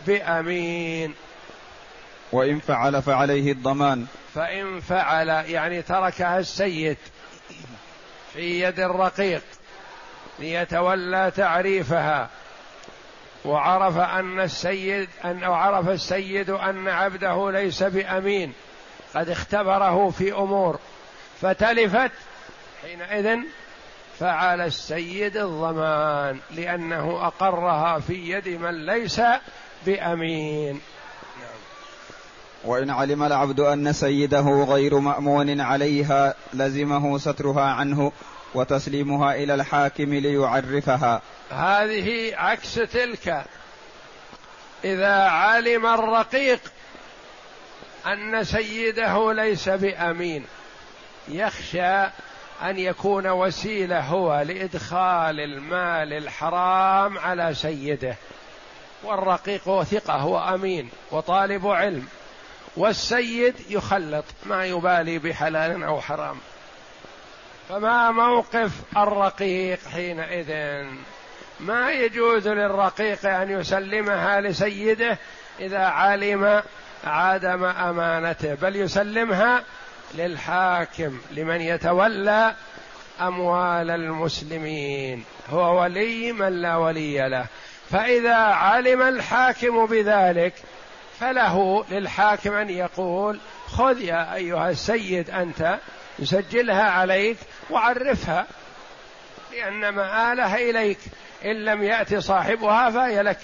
بأمين. 0.06 1.14
وإن 2.32 2.58
فعل 2.58 3.02
فعليه 3.02 3.52
الضمان. 3.52 4.06
فإن 4.34 4.80
فعل 4.80 5.28
يعني 5.28 5.82
تركها 5.82 6.38
السيد. 6.38 6.96
في 8.36 8.60
يد 8.60 8.80
الرقيق 8.80 9.42
ليتولى 10.38 11.32
تعريفها. 11.36 12.28
وعرف 13.44 13.98
أن 13.98 14.40
السيد 14.40 15.08
أن 15.24 15.44
عرف 15.44 15.88
السيد 15.88 16.50
أن 16.50 16.88
عبده 16.88 17.50
ليس 17.50 17.82
بأمين. 17.82 18.52
قد 19.14 19.30
اختبره 19.30 20.10
في 20.10 20.32
أمور. 20.32 20.78
فتلفت 21.40 22.12
حينئذ 22.82 23.38
فعلى 24.18 24.64
السيد 24.64 25.36
الضمان 25.36 26.40
لأنه 26.50 27.26
أقرها 27.26 27.98
في 27.98 28.30
يد 28.30 28.48
من 28.48 28.86
ليس 28.86 29.20
بأمين. 29.86 30.80
وإن 32.66 32.90
علم 32.90 33.22
العبد 33.22 33.60
أن 33.60 33.92
سيده 33.92 34.64
غير 34.68 34.98
مأمون 34.98 35.60
عليها 35.60 36.34
لزمه 36.54 37.18
سترها 37.18 37.64
عنه 37.64 38.12
وتسليمها 38.54 39.34
إلى 39.34 39.54
الحاكم 39.54 40.14
ليعرفها. 40.14 41.22
هذه 41.50 42.32
عكس 42.36 42.74
تلك. 42.74 43.44
إذا 44.84 45.14
علم 45.14 45.86
الرقيق 45.86 46.60
أن 48.06 48.44
سيده 48.44 49.32
ليس 49.32 49.68
بأمين 49.68 50.44
يخشى 51.28 52.02
أن 52.62 52.78
يكون 52.78 53.26
وسيلة 53.26 54.00
هو 54.00 54.42
لإدخال 54.46 55.40
المال 55.40 56.12
الحرام 56.12 57.18
على 57.18 57.54
سيده 57.54 58.16
والرقيق 59.04 59.82
ثقه 59.82 60.14
هو 60.14 60.54
أمين 60.54 60.90
وطالب 61.10 61.66
علم. 61.66 62.06
والسيد 62.76 63.54
يخلط 63.70 64.24
ما 64.46 64.66
يبالي 64.66 65.18
بحلال 65.18 65.82
أو 65.82 66.00
حرام. 66.00 66.36
فما 67.68 68.10
موقف 68.10 68.70
الرقيق 68.96 69.78
حينئذ؟ 69.92 70.52
ما 71.60 71.92
يجوز 71.92 72.48
للرقيق 72.48 73.26
أن 73.26 73.50
يسلمها 73.50 74.40
لسيده 74.40 75.18
إذا 75.60 75.84
علم 75.84 76.62
عدم 77.04 77.64
أمانته 77.64 78.54
بل 78.54 78.76
يسلمها 78.76 79.62
للحاكم 80.14 81.18
لمن 81.30 81.60
يتولى 81.60 82.54
أموال 83.20 83.90
المسلمين. 83.90 85.24
هو 85.50 85.82
ولي 85.82 86.32
من 86.32 86.62
لا 86.62 86.76
ولي 86.76 87.28
له. 87.28 87.46
فإذا 87.90 88.36
علم 88.36 89.02
الحاكم 89.02 89.86
بذلك 89.86 90.54
فله 91.20 91.84
للحاكم 91.90 92.54
أن 92.54 92.70
يقول 92.70 93.40
خذ 93.66 94.00
يا 94.00 94.34
أيها 94.34 94.70
السيد 94.70 95.30
أنت 95.30 95.78
يسجلها 96.18 96.82
عليك 96.82 97.36
وعرفها 97.70 98.46
لأن 99.52 99.88
مآلها 99.88 100.56
إليك 100.56 100.98
إن 101.44 101.64
لم 101.64 101.82
يأتي 101.82 102.20
صاحبها 102.20 102.90
فهي 102.90 103.22
لك. 103.22 103.38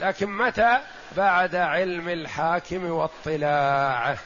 لكن 0.00 0.30
متى؟ 0.30 0.78
بعد 1.16 1.54
علم 1.54 2.08
الحاكم 2.08 2.90
واطلاعه. 2.90 4.16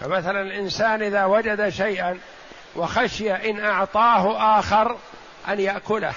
فمثلا 0.00 0.42
الإنسان 0.42 1.02
إذا 1.02 1.24
وجد 1.24 1.68
شيئا 1.68 2.18
وخشي 2.76 3.32
إن 3.32 3.64
أعطاه 3.64 4.58
آخر 4.58 4.96
أن 5.48 5.60
يأكله 5.60 6.14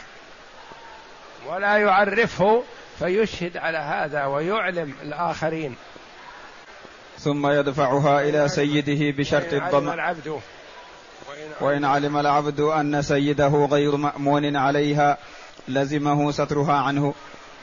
ولا 1.48 1.78
يعرفه 1.78 2.64
فيشهد 3.00 3.58
على 3.58 3.78
هذا 3.78 4.26
ويعلم 4.26 4.94
الآخرين. 5.02 5.76
ثم 7.20 7.48
يدفعها 7.48 8.22
إلى 8.22 8.50
سيده 8.50 9.18
بشرط 9.18 9.54
الضمان 9.54 9.94
العبد. 9.94 10.40
وإن 11.62 11.86
علم 11.86 12.18
العبد 12.18 12.60
أن 12.60 13.02
سيده 13.02 13.48
غير 13.48 13.96
مأمون 13.96 14.56
عليها 14.56 15.18
لزمه 15.68 16.32
سترها 16.32 16.74
عنه 16.74 17.14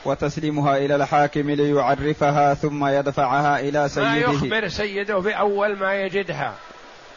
وتسليمها 0.05 0.77
إلى 0.77 0.96
الحاكم 0.96 1.51
ليعرفها 1.51 2.55
ثم 2.55 2.87
يدفعها 2.87 3.61
إلى 3.61 3.88
سيده. 3.88 4.09
ما 4.09 4.18
يخبر 4.18 4.68
سيده 4.68 5.18
بأول 5.18 5.79
ما 5.79 5.94
يجدها. 5.94 6.55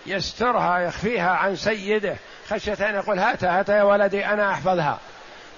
يسترها 0.05 0.79
يخفيها 0.79 1.29
عن 1.29 1.55
سيده. 1.55 2.15
خشية 2.49 2.89
أن 2.89 2.95
يقول 2.95 3.19
هات 3.19 3.43
هات 3.43 3.69
يا 3.69 3.83
ولدي 3.83 4.25
أنا 4.25 4.51
أحفظها. 4.51 4.99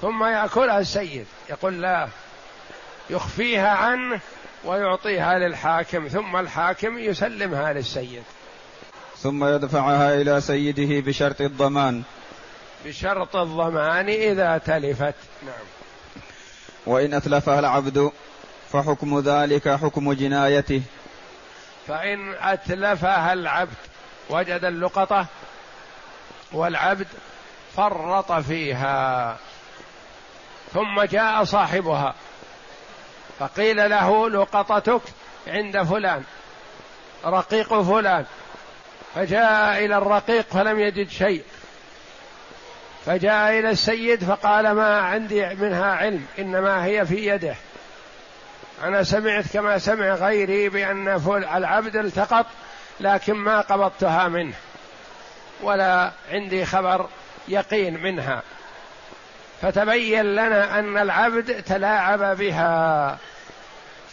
ثم 0.02 0.24
يأكلها 0.24 0.80
السيد. 0.80 1.26
يقول 1.50 1.82
لا 1.82 2.08
يخفيها 3.12 3.69
عنه 3.69 4.19
ويعطيها 4.65 5.39
للحاكم 5.39 6.08
ثم 6.08 6.36
الحاكم 6.36 6.97
يسلمها 6.97 7.74
للسيد. 7.74 8.24
ثم 9.17 9.45
يدفعها 9.45 10.21
إلى 10.21 10.41
سيده 10.41 11.00
بشرط 11.00 11.41
الضمان. 11.41 12.04
بشرط 12.86 13.36
الضمان 13.36 14.10
إذا 14.10 14.58
تلفت. 14.58 15.15
نعم. 15.43 15.65
وإن 16.86 17.13
أتلفها 17.13 17.60
العبد 17.60 18.12
فحكم 18.71 19.19
ذلك 19.19 19.69
حكم 19.69 20.13
جنايته. 20.13 20.82
فإن 21.88 22.34
أتلفها 22.41 23.34
العبد 23.34 23.78
وجد 24.30 24.65
اللقطة 24.65 25.26
والعبد 26.52 27.08
فرط 27.76 28.32
فيها 28.32 29.38
ثم 30.74 31.02
جاء 31.02 31.43
صاحبها. 31.43 32.15
فقيل 33.41 33.89
له 33.89 34.30
لقطتك 34.30 35.01
عند 35.47 35.84
فلان 35.84 36.23
رقيق 37.25 37.82
فلان. 37.82 38.25
فجاء 39.15 39.86
إلى 39.86 39.97
الرقيق 39.97 40.45
فلم 40.51 40.80
يجد 40.80 41.10
شيء. 41.10 41.43
فجاء 43.06 43.60
إلى 43.60 43.69
السيد 43.69 44.23
فقال 44.23 44.71
ما 44.71 44.99
عندي 44.99 45.45
منها 45.45 45.95
علم 45.95 46.25
إنما 46.39 46.86
هي 46.86 47.06
في 47.06 47.27
يده. 47.27 47.56
أنا 48.84 49.04
سمعت 49.04 49.45
كما 49.54 49.77
سمع 49.77 50.13
غيري 50.13 50.69
بأن 50.69 51.08
العبد 51.56 51.95
التقط 51.95 52.45
لكن 52.99 53.34
ما 53.34 53.62
قبضتها 53.62 54.27
منه 54.27 54.54
ولا 55.62 56.12
عندي 56.32 56.65
خبر 56.65 57.06
يقين 57.47 58.04
منها. 58.04 58.41
فتبين 59.62 60.25
لنا 60.25 60.80
أن 60.80 60.97
العبد 60.97 61.63
تلاعب 61.63 62.38
بها. 62.38 63.17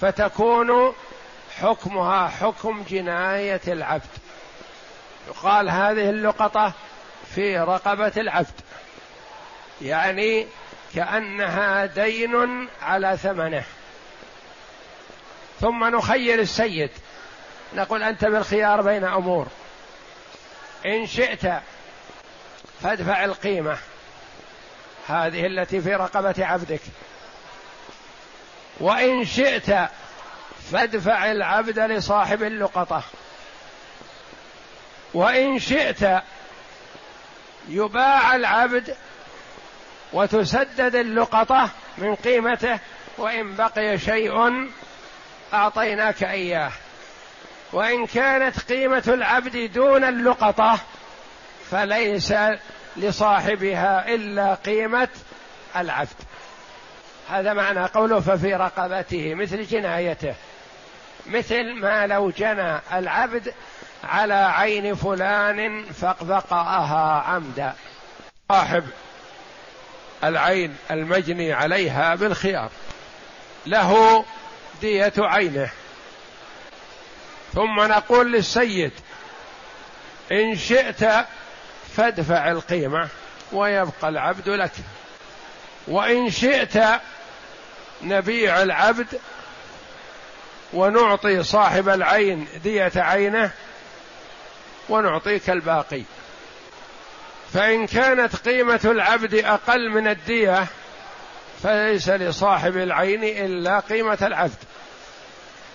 فتكون 0.00 0.94
حكمها 1.60 2.28
حكم 2.28 2.82
جناية 2.82 3.60
العبد. 3.68 4.10
يقال 5.28 5.70
هذه 5.70 6.10
اللقطة 6.10 6.72
في 7.34 7.58
رقبة 7.58 8.12
العبد. 8.16 8.60
يعني 9.82 10.46
كأنها 10.94 11.86
دين 11.86 12.68
على 12.82 13.16
ثمنه. 13.16 13.64
ثم 15.60 15.84
نخير 15.84 16.38
السيد. 16.38 16.90
نقول 17.74 18.02
أنت 18.02 18.24
بالخيار 18.24 18.82
بين 18.82 19.04
أمور. 19.04 19.46
إن 20.86 21.06
شئت 21.06 21.52
فادفع 22.82 23.24
القيمة. 23.24 23.78
هذه 25.08 25.46
التي 25.46 25.80
في 25.80 25.94
رقبة 25.94 26.34
عبدك. 26.38 26.80
وإن 28.80 29.24
شئت 29.24 29.90
فادفع 30.72 31.30
العبد 31.30 31.78
لصاحب 31.78 32.42
اللقطة. 32.42 33.02
وإن 35.14 35.58
شئت 35.58 36.22
يباع 37.68 38.36
العبد 38.36 38.96
وتسدد 40.12 40.94
اللقطة 40.94 41.70
من 41.98 42.14
قيمته 42.14 42.78
وإن 43.18 43.56
بقي 43.56 43.98
شيء 43.98 44.68
أعطيناك 45.54 46.24
إياه. 46.24 46.72
وإن 47.72 48.06
كانت 48.06 48.58
قيمة 48.72 49.02
العبد 49.06 49.72
دون 49.72 50.04
اللقطة 50.04 50.78
فليس 51.70 52.34
لصاحبها 52.96 54.14
إلا 54.14 54.54
قيمة 54.54 55.08
العبد. 55.76 56.27
هذا 57.30 57.52
معنى 57.52 57.84
قوله 57.84 58.20
ففي 58.20 58.54
رقبته 58.54 59.34
مثل 59.34 59.62
جنايته. 59.62 60.34
مثل 61.26 61.74
ما 61.74 62.06
لو 62.06 62.30
جنى 62.30 62.80
العبد 62.92 63.54
على 64.04 64.34
عين 64.34 64.94
فلان 64.94 65.84
فقطعها 65.84 67.22
عمدا. 67.22 67.74
صاحب 68.48 68.84
العين 70.24 70.76
المجني 70.90 71.52
عليها 71.52 72.14
بالخيار. 72.14 72.70
له 73.66 74.24
دية 74.80 75.12
عينه. 75.18 75.70
ثم 77.54 77.80
نقول 77.80 78.32
للسيد 78.32 78.92
إن 80.32 80.56
شئت 80.56 81.04
فادفع 81.96 82.50
القيمة 82.50 83.08
ويبقى 83.52 84.08
العبد 84.08 84.48
لك. 84.48 84.72
وإن 85.88 86.30
شئت 86.30 86.76
نبيع 88.02 88.62
العبد 88.62 89.06
ونعطي 90.72 91.42
صاحب 91.42 91.88
العين 91.88 92.46
دية 92.64 92.92
عينه 92.96 93.50
ونعطيك 94.88 95.50
الباقي 95.50 96.02
فإن 97.52 97.86
كانت 97.86 98.36
قيمة 98.36 98.80
العبد 98.84 99.34
أقل 99.34 99.90
من 99.90 100.08
الدية 100.08 100.66
فليس 101.62 102.08
لصاحب 102.08 102.76
العين 102.76 103.24
إلا 103.24 103.80
قيمة 103.80 104.18
العبد. 104.22 104.58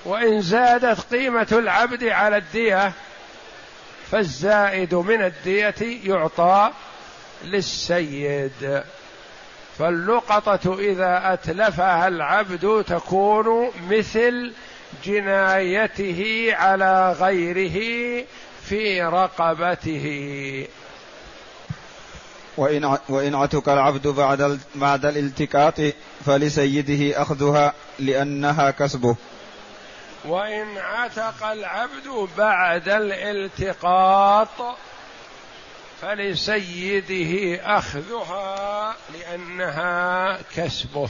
وإن 0.05 0.41
زادت 0.41 0.99
قيمة 1.13 1.47
العبد 1.51 2.03
على 2.03 2.37
الدية 2.37 2.91
فالزائد 4.11 4.95
من 4.95 5.21
الدية 5.21 5.75
يعطى 6.03 6.71
للسيد. 7.43 8.83
فاللقطة 9.79 10.79
إذا 10.79 11.33
أتلفها 11.33 12.07
العبد 12.07 12.85
تكون 12.87 13.71
مثل 13.89 14.53
جنايته 15.03 16.49
على 16.53 17.15
غيره 17.19 17.77
في 18.65 19.03
رقبته. 19.03 20.67
وإن 22.57 22.97
وإن 23.09 23.35
عتق 23.35 23.69
العبد 23.69 24.07
بعد 24.07 24.59
بعد 24.75 25.05
الالتقاط 25.05 25.73
فلسيده 26.25 27.21
أخذها 27.21 27.73
لأنها 27.99 28.71
كسبه. 28.71 29.15
وإن 30.25 30.77
عتق 30.77 31.47
العبد 31.47 32.29
بعد 32.37 32.89
الالتقاط 32.89 34.77
فلسيده 36.03 37.61
أخذها 37.77 38.95
لأنها 39.13 40.39
كسبه. 40.55 41.09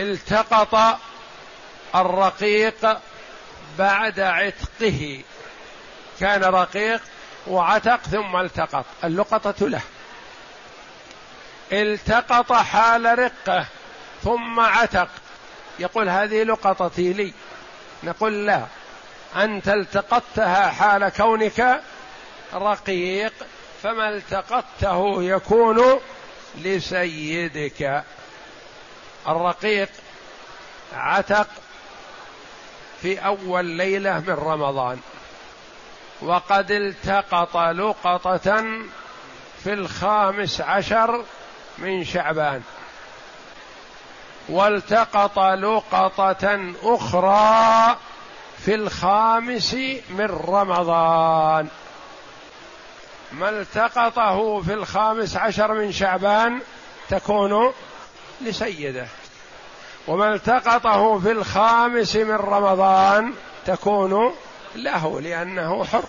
التقط 0.00 0.98
الرقيق 1.94 2.98
بعد 3.78 4.20
عتقه. 4.20 5.22
كان 6.20 6.44
رقيق 6.44 7.02
وعتق 7.46 7.96
ثم 7.96 8.36
التقط. 8.36 8.84
اللقطة 9.04 9.68
له. 9.68 9.82
التقط 11.72 12.52
حال 12.52 13.18
رقه 13.18 13.66
ثم 14.24 14.60
عتق. 14.60 15.08
يقول 15.78 16.08
هذه 16.08 16.42
لقطتي 16.42 17.12
لي. 17.12 17.32
نقول 18.02 18.46
لا. 18.46 18.66
أنت 19.36 19.68
التقطتها 19.68 20.68
حال 20.68 21.08
كونك 21.08 21.80
رقيق 22.54 23.32
فما 23.82 24.08
التقطته 24.08 25.22
يكون 25.22 26.00
لسيدك. 26.58 28.04
الرقيق 29.28 29.88
عتق 30.94 31.48
في 33.02 33.18
أول 33.18 33.64
ليلة 33.64 34.20
من 34.20 34.34
رمضان 34.34 35.00
وقد 36.22 36.70
التقط 36.70 37.56
لقطة 37.56 38.64
في 39.64 39.72
الخامس 39.72 40.60
عشر 40.60 41.24
من 41.78 42.04
شعبان 42.04 42.62
والتقط 44.48 45.38
لقطة 45.38 46.72
أخرى 46.82 47.96
في 48.64 48.74
الخامس 48.74 49.74
من 50.10 50.26
رمضان. 50.48 51.68
ما 53.32 53.48
التقطه 53.48 54.60
في 54.60 54.74
الخامس 54.74 55.36
عشر 55.36 55.74
من 55.74 55.92
شعبان 55.92 56.60
تكون 57.08 57.72
لسيده. 58.40 59.06
وما 60.08 60.34
التقطه 60.34 61.18
في 61.18 61.30
الخامس 61.30 62.16
من 62.16 62.34
رمضان 62.34 63.34
تكون 63.66 64.34
له 64.76 65.20
لأنه 65.20 65.84
حر. 65.84 66.04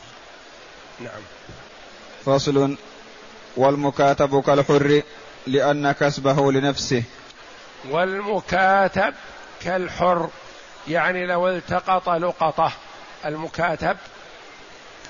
نعم. 1.00 1.22
فصل 2.26 2.76
والمكاتب 3.58 4.42
كالحر 4.42 5.02
لأن 5.48 5.92
كسبه 5.92 6.52
لنفسه. 6.52 7.04
والمكاتب 7.90 9.14
كالحر 9.62 10.30
يعني 10.88 11.26
لو 11.26 11.48
التقط 11.48 12.10
لقطه 12.10 12.72
المكاتب 13.26 13.98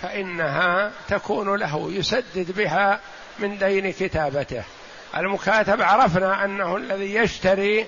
فإنها 0.01 0.91
تكون 1.07 1.55
له 1.55 1.91
يسدد 1.91 2.51
بها 2.51 2.99
من 3.39 3.57
دين 3.57 3.91
كتابته. 3.91 4.63
المكاتب 5.17 5.81
عرفنا 5.81 6.45
أنه 6.45 6.75
الذي 6.75 7.15
يشتري 7.15 7.87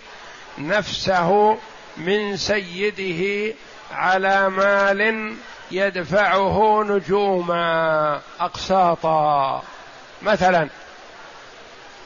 نفسه 0.58 1.58
من 1.98 2.38
سيده 2.38 3.54
على 3.94 4.50
مال 4.50 5.36
يدفعه 5.72 6.84
نجوما. 6.84 8.22
أقساطا. 8.40 9.64
مثلا 10.22 10.70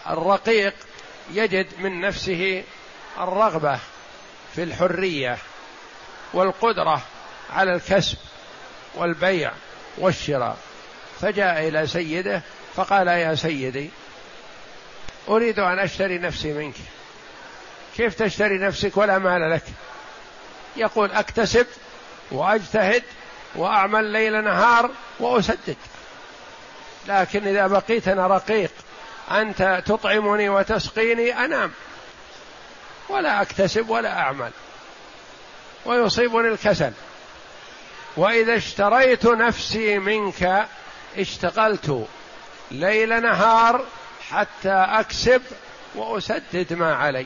الرقيق 0.10 0.74
يجد 1.32 1.68
من 1.80 2.02
نفسه 2.02 2.64
الرغبة 3.20 3.80
في 4.56 4.64
الحرية 4.64 5.38
والقدرة 6.34 7.02
على 7.54 7.76
الكسب 7.76 8.18
والبيع. 8.96 9.52
والشراء. 9.98 10.58
فجاء 11.22 11.68
إلى 11.68 11.88
سيده 11.88 12.42
فقال 12.76 13.08
يا 13.08 13.36
سيدي 13.36 13.90
أريد 15.30 15.60
أن 15.60 15.80
أشتري 15.80 16.18
نفسي 16.18 16.54
منك. 16.54 16.76
كيف 17.98 18.16
تشتري 18.16 18.58
نفسك؟ 18.58 18.98
ولا 18.98 19.18
مال 19.18 19.52
لك. 19.52 19.64
يقول 20.78 21.12
أكتسب 21.12 21.68
وأجتهد 22.32 23.04
وأعمل 23.56 24.06
ليل 24.06 24.44
نهار 24.44 24.90
وأسدد. 25.20 25.78
لكن 27.08 27.48
إذا 27.48 27.68
بقيت 27.68 28.08
أنا 28.08 28.28
رقيق 28.28 28.72
أنت 29.32 29.84
تطعمني 29.86 30.50
وتسقيني 30.50 31.46
أنام. 31.46 31.72
ولا 33.10 33.42
أكتسب 33.42 33.90
ولا 33.90 34.20
أعمل. 34.20 34.52
ويصيبني 35.86 36.48
الكسل. 36.48 36.92
وإذا 38.18 38.56
اشتريت 38.56 39.26
نفسي 39.26 40.00
منك 40.00 40.66
اشتغلت 41.18 42.08
ليل 42.72 43.22
نهار 43.22 43.86
حتى 44.30 44.86
أكسب 44.90 45.42
وأسدد 45.96 46.74
ما 46.74 46.96
علي. 46.96 47.26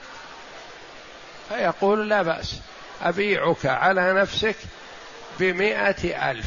فيقول 1.49 2.09
لا 2.09 2.21
بأس 2.21 2.55
أبيعك 3.01 3.65
على 3.65 4.13
نفسك 4.13 4.55
بمائة 5.39 6.31
ألف 6.31 6.45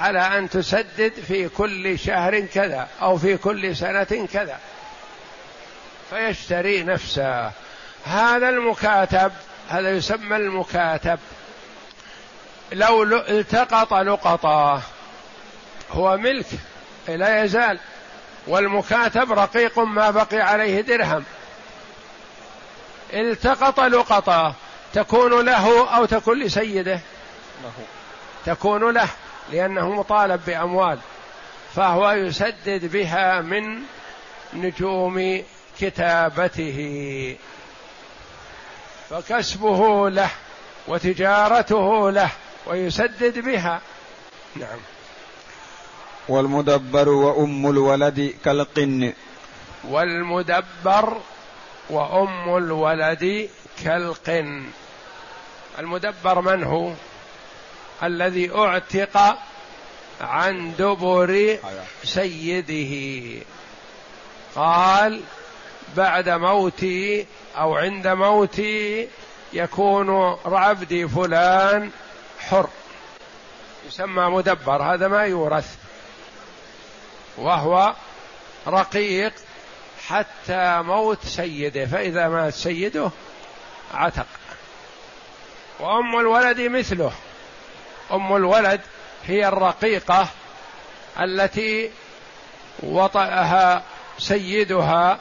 على 0.00 0.20
أن 0.20 0.50
تسدد 0.50 1.12
في 1.28 1.48
كل 1.48 1.98
شهر 1.98 2.40
كذا 2.40 2.88
أو 3.02 3.18
في 3.18 3.36
كل 3.36 3.76
سنة 3.76 4.28
كذا. 4.32 4.58
فيشتري 6.10 6.82
نفسه. 6.82 7.50
هذا 8.04 8.48
المكاتب 8.48 9.32
هذا 9.68 9.90
يسمى 9.90 10.36
المكاتب. 10.36 11.18
لو 12.74 13.02
التقط 13.02 13.94
لقطة 13.94 14.82
هو 15.90 16.16
ملك 16.16 16.46
لا 17.08 17.44
يزال 17.44 17.78
والمكاتب 18.46 19.32
رقيق 19.32 19.78
ما 19.78 20.10
بقي 20.10 20.40
عليه 20.40 20.80
درهم. 20.80 21.24
التقط 23.12 23.80
لقطة 23.80 24.54
تكون 24.92 25.44
له 25.44 25.96
أو 25.96 26.04
تكون 26.04 26.42
لسيده. 26.42 27.00
تكون 28.46 28.94
له 28.94 29.08
لأنه 29.52 29.90
مطالب 29.90 30.40
بأموال. 30.46 30.98
فهو 31.76 32.10
يسدد 32.10 32.92
بها 32.92 33.40
من 33.40 33.82
نجوم 34.54 35.42
كتابته. 35.80 37.36
فكسبه 39.10 40.10
له 40.10 40.30
وتجارته 40.88 42.10
له. 42.10 42.30
ويسدد 42.66 43.38
بها. 43.38 43.80
نعم. 44.56 44.78
والمدبر 46.28 47.08
وأم 47.08 47.70
الولد 47.70 48.34
كالقن. 48.44 49.12
والمدبر 49.88 51.20
وأم 51.90 52.56
الولد 52.56 53.48
كالقن. 53.84 54.64
المدبر 55.78 56.40
من 56.40 56.64
هو؟ 56.64 56.92
الذي 58.02 58.50
أعتق 58.54 59.38
عن 60.20 60.72
دبر 60.78 61.58
سيده. 62.04 63.44
قال 64.56 65.20
بعد 65.96 66.28
موتي 66.28 67.26
أو 67.56 67.74
عند 67.74 68.08
موتي 68.08 69.08
يكون 69.52 70.36
عبدي 70.44 71.08
فلان 71.08 71.90
حر. 72.50 72.68
يسمى 73.86 74.22
مدبر 74.22 74.82
هذا 74.82 75.08
ما 75.08 75.24
يورث. 75.24 75.76
وهو 77.36 77.94
رقيق 78.66 79.32
حتى 80.08 80.82
موت 80.82 81.26
سيده 81.26 81.86
فإذا 81.86 82.28
مات 82.28 82.54
سيده 82.54 83.10
عتق. 83.94 84.26
وأم 85.80 86.20
الولد 86.20 86.60
مثله. 86.60 87.12
أم 88.12 88.36
الولد 88.36 88.80
هي 89.26 89.48
الرقيقة 89.48 90.28
التي 91.20 91.90
وطأها 92.82 93.82
سيدها 94.18 95.18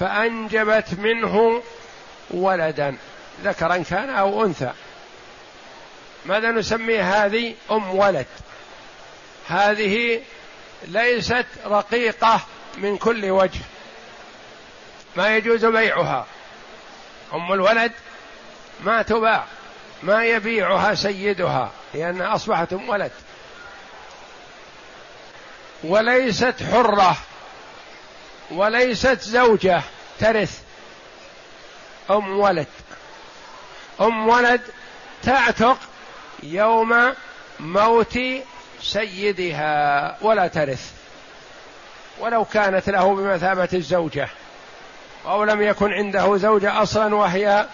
فأنجبت 0.00 0.86
منه 0.98 1.62
ولدا 2.30 2.96
ذكرا 3.44 3.76
كان 3.76 4.10
أو 4.10 4.44
أنثى. 4.44 4.72
ماذا 6.26 6.50
نسمي 6.50 6.98
هذه؟ 6.98 7.54
أم 7.70 7.94
ولد. 7.94 8.26
هذه 9.48 10.22
ليست 10.82 11.46
رقيقة 11.66 12.40
من 12.78 12.96
كل 12.96 13.30
وجه. 13.30 13.60
ما 15.16 15.36
يجوز 15.36 15.64
بيعها. 15.64 16.26
أم 17.34 17.52
الولد 17.52 17.92
ما 18.84 19.02
تباع 19.02 19.44
ما 20.02 20.24
يبيعها 20.24 20.94
سيدها 20.94 21.70
لأنها 21.94 22.34
أصبحت 22.34 22.72
أم 22.72 22.88
ولد. 22.88 23.12
وليست 25.84 26.54
حرة 26.72 27.16
وليست 28.50 29.20
زوجة 29.20 29.82
ترث 30.20 30.60
أم 32.10 32.38
ولد. 32.40 32.66
أم 34.00 34.28
ولد 34.28 34.60
تعتق 35.22 35.78
يوم 36.42 37.14
موت 37.60 38.18
سيدها 38.82 40.16
ولا 40.20 40.46
ترث. 40.46 40.92
ولو 42.20 42.44
كانت 42.44 42.90
له 42.90 43.14
بمثابة 43.14 43.68
الزوجة 43.74 44.28
أو 45.26 45.44
لم 45.44 45.62
يكن 45.62 45.92
عنده 45.92 46.36
زوجة 46.36 46.82
أصلا 46.82 47.14
وهي 47.14 47.66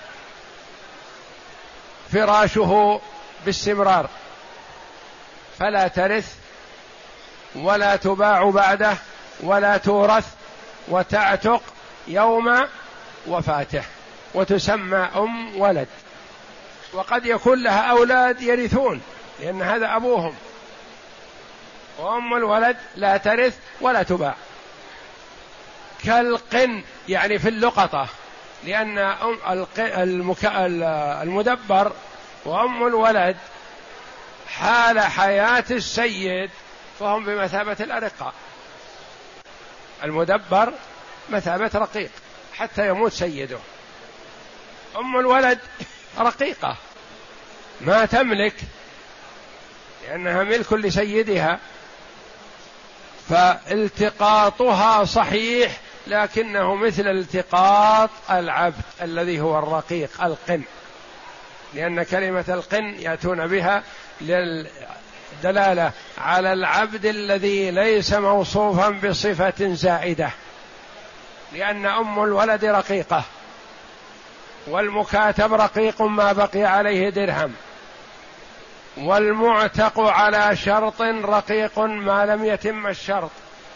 فراشه 2.12 3.00
باستمرار. 3.46 4.08
فلا 5.58 5.88
ترث 5.88 6.34
ولا 7.54 7.96
تباع 7.96 8.50
بعده 8.50 8.96
ولا 9.40 9.76
تورث 9.76 10.26
وتعتق 10.88 11.62
يوم 12.08 12.66
وفاته 13.26 13.82
وتسمى 14.34 15.08
أم 15.16 15.60
ولد. 15.60 15.88
وقد 16.92 17.26
يكون 17.26 17.62
لها 17.62 17.80
أولاد 17.80 18.42
يرثون 18.42 19.00
لأن 19.40 19.62
هذا 19.62 19.96
أبوهم. 19.96 20.34
وأم 21.98 22.34
الولد 22.34 22.76
لا 22.96 23.16
ترث 23.16 23.58
ولا 23.80 24.02
تباع. 24.02 24.34
كالقن 26.04 26.82
يعني 27.08 27.38
في 27.38 27.48
اللقطة 27.48 28.08
لأن 28.64 28.98
المدبر 31.22 31.92
وأم 32.44 32.86
الولد 32.86 33.36
حال 34.48 35.00
حياة 35.00 35.64
السيد 35.70 36.50
فهم 37.00 37.24
بمثابة 37.24 37.76
الأرقاء. 37.80 38.32
المدبر 40.04 40.72
مثابة 41.30 41.70
رقيق 41.74 42.10
حتى 42.54 42.88
يموت 42.88 43.12
سيده. 43.12 43.58
أم 44.96 45.18
الولد 45.18 45.58
رقيقة. 46.18 46.76
ما 47.80 48.04
تملك 48.04 48.54
لأنها 50.08 50.42
ملك 50.42 50.72
لسيدها. 50.72 51.58
فالتقاطها 53.28 55.04
صحيح 55.04 55.80
لكنه 56.06 56.74
مثل 56.74 57.08
التقاط 57.08 58.10
العبد 58.30 58.82
الذي 59.02 59.40
هو 59.40 59.58
الرقيق 59.58 60.24
القن. 60.24 60.62
لأن 61.74 62.02
كلمة 62.02 62.44
القن 62.48 62.94
يأتون 62.98 63.46
بها 63.46 63.82
للدلالة 64.20 65.92
على 66.18 66.52
العبد 66.52 67.06
الذي 67.06 67.70
ليس 67.70 68.12
موصوفا 68.12 68.88
بصفة 68.88 69.74
زائدة. 69.74 70.30
لأن 71.52 71.86
أم 71.86 72.24
الولد 72.24 72.64
رقيقة. 72.64 73.24
والمكاتب 74.66 75.54
رقيق 75.54 76.02
ما 76.02 76.32
بقي 76.32 76.64
عليه 76.64 77.08
درهم. 77.08 77.52
والمعتق 78.96 80.00
على 80.00 80.56
شرط 80.56 81.02
رقيق 81.02 81.78
ما 81.78 82.26
لم 82.26 82.44
يتم 82.44 82.86
الشرط. 82.86 83.30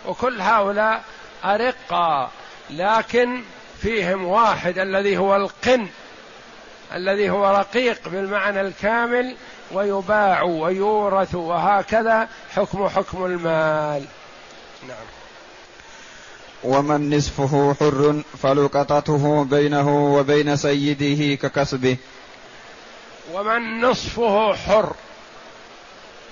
وكل 0.07 0.41
هؤلاء 0.41 1.03
أرقا 1.45 2.31
لكن 2.71 3.43
فيهم 3.83 4.25
واحد 4.25 4.79
الذي 4.79 5.17
هو 5.19 5.37
القن 5.37 5.87
الذي 6.95 7.31
هو 7.31 7.51
رقيق 7.51 8.09
بالمعنى 8.09 8.61
الكامل 8.61 9.37
ويباع 9.73 10.43
ويورث 10.43 11.35
وهكذا 11.35 12.29
حكم 12.57 12.89
حكم 12.89 13.25
المال. 13.25 14.05
نعم. 14.89 15.22
ومن 16.65 17.17
نصفه 17.17 17.75
حر 17.81 18.23
فلقطته 18.43 19.45
بينه 19.45 20.15
وبين 20.15 20.57
سيده 20.57 21.35
ككسبه. 21.35 21.97
ومن 23.33 23.81
نصفه 23.81 24.55
حر 24.55 24.95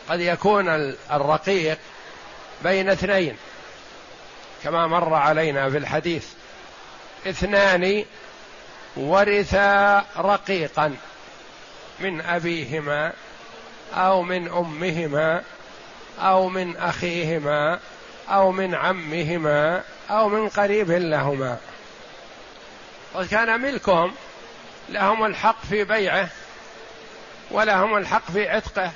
قد 0.09 0.21
يكون 0.21 0.69
الرقيق 1.13 1.79
بين 2.65 2.89
اثنين 2.89 3.37
كما 4.65 4.87
مر 4.87 5.15
علينا 5.15 5.71
في 5.71 5.79
الحديث. 5.79 6.27
اثنان 7.27 8.05
ورثا 8.97 10.05
رقيقا 10.19 10.97
من 12.01 12.21
أبيهما 12.21 13.13
أو 13.95 14.23
من 14.23 14.49
أمهما 14.49 15.43
أو 16.19 16.49
من 16.49 16.77
أخيهما 16.77 17.79
أو 18.29 18.53
من 18.53 18.75
عمهما 18.75 19.83
أو 20.11 20.29
من 20.29 20.49
قريب 20.49 20.91
لهما. 20.91 21.59
وكان 23.15 23.61
ملكهم 23.61 24.15
لهم 24.89 25.25
الحق 25.25 25.65
في 25.71 25.85
بيعه 25.85 26.29
ولهم 27.51 27.97
الحق 27.97 28.31
في 28.31 28.49
عتقه 28.49 28.93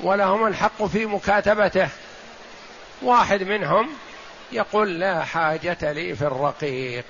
ولهم 0.00 0.46
الحق 0.46 0.84
في 0.84 1.06
مكاتبته. 1.06 1.88
واحد 3.02 3.42
منهم 3.42 3.88
يقول 4.52 5.00
لا 5.00 5.24
حاجة 5.24 5.92
لي 5.92 6.16
في 6.16 6.22
الرقيق. 6.22 7.04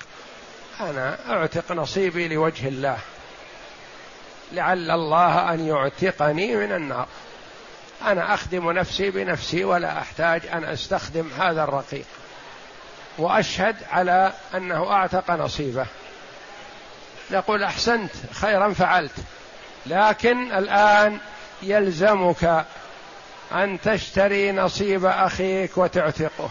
أنا 0.81 1.18
أعتق 1.31 1.72
نصيبي 1.72 2.29
لوجه 2.29 2.68
الله. 2.68 2.98
لعل 4.53 4.90
الله 4.90 5.55
أن 5.55 5.66
يعتقني 5.66 6.57
من 6.57 6.72
النار. 6.72 7.07
أنا 8.07 8.35
أخدم 8.35 8.70
نفسي 8.70 9.11
بنفسي 9.11 9.64
ولا 9.64 9.98
أحتاج 9.98 10.46
أن 10.46 10.64
أستخدم 10.64 11.31
هذا 11.38 11.64
الرقيق. 11.64 12.07
وأشهد 13.18 13.77
على 13.90 14.33
أنه 14.55 14.92
أعتق 14.92 15.31
نصيبه. 15.31 15.87
نقول 17.31 17.62
أحسنت 17.62 18.11
خيرا 18.33 18.72
فعلت. 18.72 19.12
لكن 19.87 20.53
الآن 20.53 21.18
يلزمك 21.62 22.64
أن 23.53 23.81
تشتري 23.81 24.53
نصيب 24.53 25.05
أخيك 25.05 25.79
وتعتقه. 25.79 26.51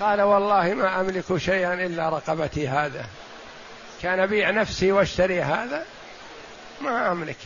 قال 0.00 0.22
والله 0.22 0.74
ما 0.74 1.00
أملك 1.00 1.36
شيئا 1.36 1.74
إلا 1.74 2.08
رقبتي 2.08 2.68
هذا. 2.68 3.06
كان 4.02 4.20
أبيع 4.20 4.50
نفسي 4.50 4.92
وأشتري 4.92 5.42
هذا؟ 5.42 5.84
ما 6.80 7.12
أملك. 7.12 7.36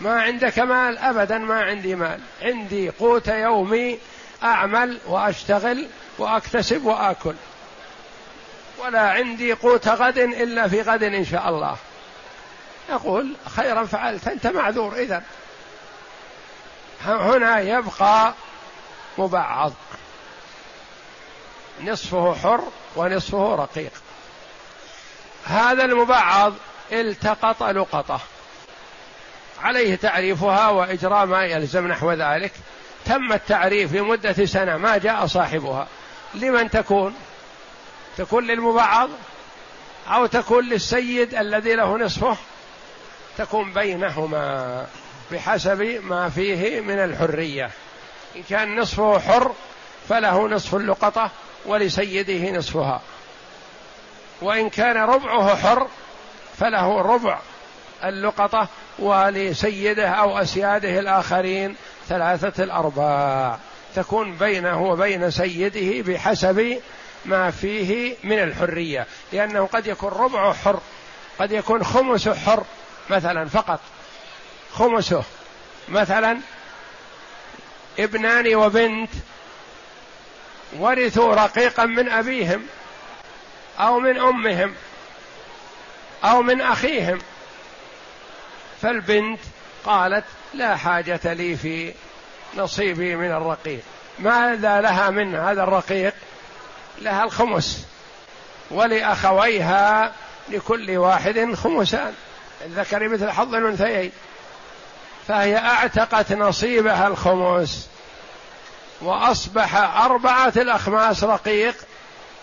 ما 0.00 0.22
عندك 0.22 0.58
مال؟ 0.58 0.98
أبدا 0.98 1.38
ما 1.38 1.60
عندي 1.60 1.94
مال. 1.94 2.20
عندي 2.42 2.90
قوت 2.90 3.28
يومي 3.28 3.98
أعمل 4.44 4.98
وأشتغل 5.06 5.86
وأكتسب 6.18 6.84
وآكل. 6.84 7.34
ولا 8.78 9.00
عندي 9.00 9.52
قوت 9.52 9.88
غد 9.88 10.18
إلا 10.18 10.68
في 10.68 10.82
غد 10.82 11.02
إن 11.02 11.24
شاء 11.24 11.48
الله. 11.48 11.76
يقول 12.90 13.36
خيرا 13.56 13.84
فعلت 13.84 14.28
أنت 14.28 14.46
معذور 14.46 14.94
إذا. 14.96 15.22
هنا 17.04 17.60
يبقى 17.60 18.34
مبعض. 19.18 19.72
نصفه 21.80 22.34
حر 22.34 22.64
ونصفه 22.96 23.54
رقيق. 23.54 23.92
هذا 25.44 25.84
المبعض 25.84 26.52
التقط 26.92 27.62
لقطة. 27.62 28.20
عليه 29.62 29.94
تعريفها 29.94 30.68
وإجراء 30.68 31.26
ما 31.26 31.44
يلزم 31.44 31.88
نحو 31.88 32.12
ذلك. 32.12 32.52
تم 33.04 33.32
التعريف 33.32 33.94
لمدة 33.94 34.46
سنة 34.46 34.76
ما 34.76 34.98
جاء 34.98 35.26
صاحبها. 35.26 35.86
لمن 36.34 36.70
تكون؟ 36.70 37.14
تكون 38.16 38.46
للمبعض 38.46 39.08
أو 40.08 40.26
تكون 40.26 40.64
للسيد 40.64 41.34
الذي 41.34 41.74
له 41.74 41.98
نصفه؟ 41.98 42.36
تكون 43.38 43.72
بينهما 43.72 44.86
بحسب 45.32 45.82
ما 46.02 46.28
فيه 46.28 46.80
من 46.80 46.98
الحرية. 46.98 47.70
إن 48.36 48.42
كان 48.50 48.80
نصفه 48.80 49.18
حر 49.18 49.52
فله 50.08 50.48
نصف 50.48 50.74
اللقطة 50.74 51.30
ولسيده 51.66 52.50
نصفها. 52.50 53.00
وإن 54.42 54.70
كان 54.70 54.96
ربعه 54.96 55.56
حر 55.56 55.88
فله 56.58 57.00
ربع 57.00 57.38
اللقطة 58.04 58.68
ولسيده 58.98 60.08
أو 60.08 60.38
أسياده 60.38 60.98
الآخرين 60.98 61.76
ثلاثة 62.08 62.64
الأرباع. 62.64 63.58
تكون 63.96 64.36
بينه 64.36 64.82
وبين 64.82 65.30
سيده 65.30 66.12
بحسب 66.12 66.80
ما 67.24 67.50
فيه 67.50 68.16
من 68.24 68.38
الحرية. 68.38 69.06
لأنه 69.32 69.66
قد 69.66 69.86
يكون 69.86 70.08
ربعه 70.12 70.52
حر 70.52 70.80
قد 71.38 71.52
يكون 71.52 71.84
خمسه 71.84 72.34
حر 72.34 72.64
مثلا 73.10 73.48
فقط. 73.48 73.80
خمسه 74.72 75.24
مثلا 75.88 76.38
ابنان 77.98 78.54
وبنت 78.54 79.10
ورثوا 80.78 81.34
رقيقا 81.34 81.84
من 81.84 82.08
أبيهم 82.08 82.66
أو 83.78 84.00
من 84.00 84.18
أمهم 84.18 84.74
أو 86.24 86.42
من 86.42 86.60
أخيهم. 86.60 87.18
فالبنت 88.82 89.40
قالت 89.84 90.24
لا 90.54 90.76
حاجة 90.76 91.20
لي 91.24 91.56
في 91.56 91.94
نصيبي 92.56 93.16
من 93.16 93.32
الرقيق. 93.32 93.80
ماذا 94.18 94.80
لها 94.80 95.10
من 95.10 95.34
هذا 95.34 95.62
الرقيق؟ 95.62 96.14
لها 96.98 97.24
الخمس. 97.24 97.86
ولأخويها 98.70 100.12
لكل 100.48 100.96
واحد 100.96 101.54
خمسان. 101.54 102.14
الذكر 102.64 103.08
مثل 103.08 103.30
حظ 103.30 103.54
الأنثيين. 103.54 104.12
فهي 105.28 105.56
أعتقت 105.56 106.32
نصيبها 106.32 107.06
الخمس. 107.06 107.88
وأصبح 109.00 109.76
أربعة 110.04 110.52
الأخماس 110.56 111.24
رقيق 111.24 111.74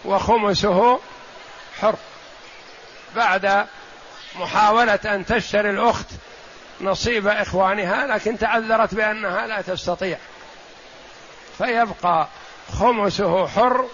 وخمسه 0.05 0.99
حر. 1.81 1.95
بعد 3.15 3.65
محاولة 4.35 4.99
أن 5.05 5.25
تشتري 5.25 5.69
الأخت 5.69 6.05
نصيب 6.81 7.27
إخوانها 7.27 8.07
لكن 8.07 8.37
تعذرت 8.37 8.95
بأنها 8.95 9.47
لا 9.47 9.61
تستطيع. 9.61 10.17
فيبقى 11.57 12.27
خمسه 12.79 13.47
حر 13.47 13.85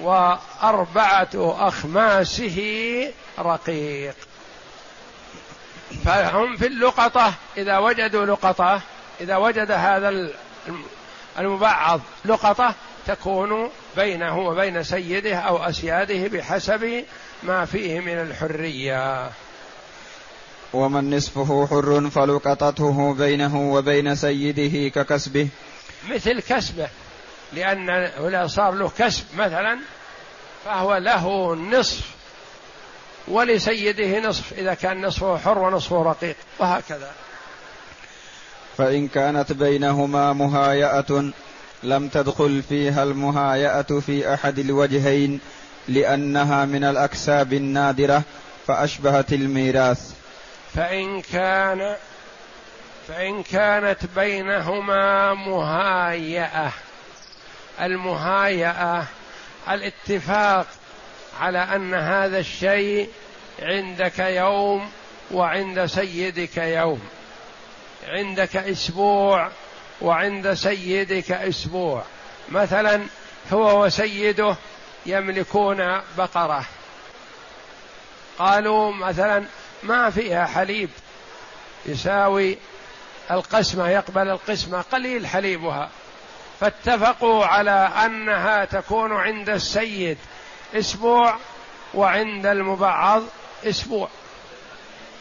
وأربعة 0.00 1.28
أخماسه 1.34 2.58
رقيق. 3.38 4.14
فهم 6.04 6.56
في 6.56 6.66
اللقطة 6.66 7.32
إذا 7.56 7.78
وجدوا 7.78 8.26
لقطة 8.26 8.80
إذا 9.20 9.36
وجد 9.36 9.70
هذا 9.70 10.28
المبعض 11.38 12.00
لقطة 12.24 12.74
تكون 13.06 13.70
بينه 13.96 14.38
وبين 14.38 14.82
سيده 14.82 15.36
أو 15.36 15.56
أسياده 15.56 16.28
بحسب 16.28 17.04
ما 17.42 17.64
فيه 17.64 18.00
من 18.00 18.20
الحرية. 18.20 19.30
ومن 20.72 21.16
نصفه 21.16 21.66
حر 21.66 22.10
فلقطته 22.10 23.14
بينه 23.14 23.72
وبين 23.72 24.14
سيده 24.14 24.88
ككسبه. 24.88 25.48
مثل 26.10 26.40
كسبه 26.40 26.88
لأن 27.52 27.90
إذا 28.28 28.46
صار 28.46 28.70
له 28.70 28.90
كسب 28.98 29.24
مثلا 29.38 29.78
فهو 30.64 30.96
له 30.96 31.54
نصف 31.54 32.00
ولسيده 33.28 34.28
نصف 34.28 34.52
إذا 34.52 34.74
كان 34.74 35.06
نصفه 35.06 35.38
حر 35.38 35.58
ونصفه 35.58 36.02
رقيق 36.02 36.36
وهكذا. 36.58 37.10
فإن 38.78 39.08
كانت 39.08 39.52
بينهما 39.52 40.32
مهايأة 40.32 41.32
لم 41.82 42.08
تدخل 42.08 42.62
فيها 42.68 43.02
المهايأة 43.02 43.82
في 43.82 44.34
أحد 44.34 44.58
الوجهين 44.58 45.40
لأنها 45.88 46.64
من 46.64 46.84
الأكساب 46.84 47.52
النادرة 47.52 48.22
فأشبهت 48.66 49.32
الميراث. 49.32 50.19
فإن 50.74 51.20
كان 51.20 51.96
فإن 53.08 53.42
كانت 53.42 53.98
بينهما 54.16 55.34
مهايأة 55.34 56.72
المهايأة 57.80 59.04
الاتفاق 59.68 60.66
على 61.40 61.58
أن 61.58 61.94
هذا 61.94 62.38
الشيء 62.38 63.10
عندك 63.62 64.18
يوم 64.18 64.90
وعند 65.30 65.86
سيدك 65.86 66.56
يوم. 66.56 67.00
عندك 68.08 68.56
أسبوع 68.56 69.50
وعند 70.00 70.54
سيدك 70.54 71.32
أسبوع. 71.32 72.02
مثلا 72.48 73.06
هو 73.52 73.84
وسيده 73.84 74.56
يملكون 75.06 76.00
بقرة. 76.18 76.64
قالوا 78.38 78.92
مثلا 78.92 79.44
ما 79.82 80.10
فيها 80.10 80.46
حليب 80.46 80.90
يساوي 81.86 82.58
القسمة 83.30 83.88
يقبل 83.88 84.28
القسمة 84.28 84.80
قليل 84.80 85.26
حليبها. 85.26 85.90
فاتفقوا 86.60 87.46
على 87.46 87.90
أنها 88.04 88.64
تكون 88.64 89.12
عند 89.12 89.50
السيد 89.50 90.18
أسبوع 90.74 91.36
وعند 91.94 92.46
المبعض 92.46 93.22
أسبوع 93.64 94.08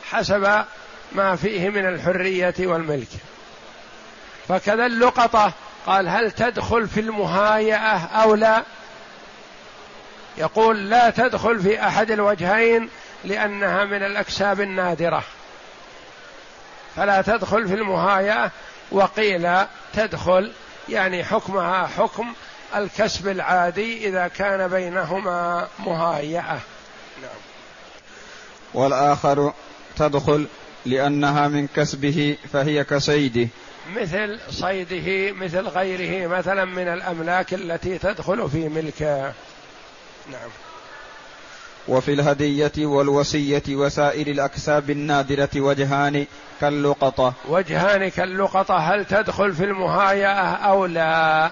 حسب 0.09 0.63
ما 1.11 1.35
فيه 1.35 1.69
من 1.69 1.85
الحرية 1.85 2.55
والملك. 2.59 3.07
فكذا 4.47 4.85
اللقطة 4.85 5.53
قال 5.85 6.09
هل 6.09 6.31
تدخل 6.31 6.87
في 6.87 6.99
المهايئة 6.99 8.05
أو 8.05 8.35
لا؟ 8.35 8.63
يقول 10.37 10.89
لا 10.89 11.09
تدخل 11.09 11.59
في 11.59 11.87
أحد 11.87 12.11
الوجهين 12.11 12.89
لأنها 13.25 13.85
من 13.85 14.03
الأكساب 14.03 14.61
النادرة. 14.61 15.23
فلا 16.95 17.21
تدخل 17.21 17.67
في 17.67 17.73
المهايئة 17.73 18.51
وقيل 18.91 19.65
تدخل 19.93 20.51
يعني 20.89 21.23
حكمها 21.23 21.87
حكم 21.87 22.33
الكسب 22.75 23.27
العادي 23.27 24.07
إذا 24.07 24.27
كان 24.27 24.67
بينهما 24.67 25.67
مهايئه 25.79 26.59
نعم. 27.21 27.39
والآخر 28.73 29.53
تدخل 29.97 30.47
لأنها 30.85 31.47
من 31.47 31.67
كسبه 31.67 32.37
فهي 32.53 32.83
كصيده. 32.83 33.47
مثل 33.95 34.39
صيده 34.49 35.31
مثل 35.31 35.67
غيره 35.67 36.27
مثلا 36.27 36.65
من 36.65 36.87
الأملاك 36.87 37.53
التي 37.53 37.97
تدخل 37.97 38.49
في 38.49 38.69
ملكه. 38.69 39.33
نعم. 40.31 40.49
وفي 41.87 42.13
الهدية 42.13 42.71
والوصية 42.77 43.63
وسائر 43.69 44.27
الأكساب 44.27 44.89
النادرة 44.89 45.49
وجهان 45.55 46.25
كاللقطة. 46.61 47.33
وجهان 47.47 48.09
كاللقطة 48.09 48.77
هل 48.77 49.05
تدخل 49.05 49.53
في 49.53 49.63
المهايئة 49.63 50.53
أو 50.53 50.85
لا؟ 50.85 51.51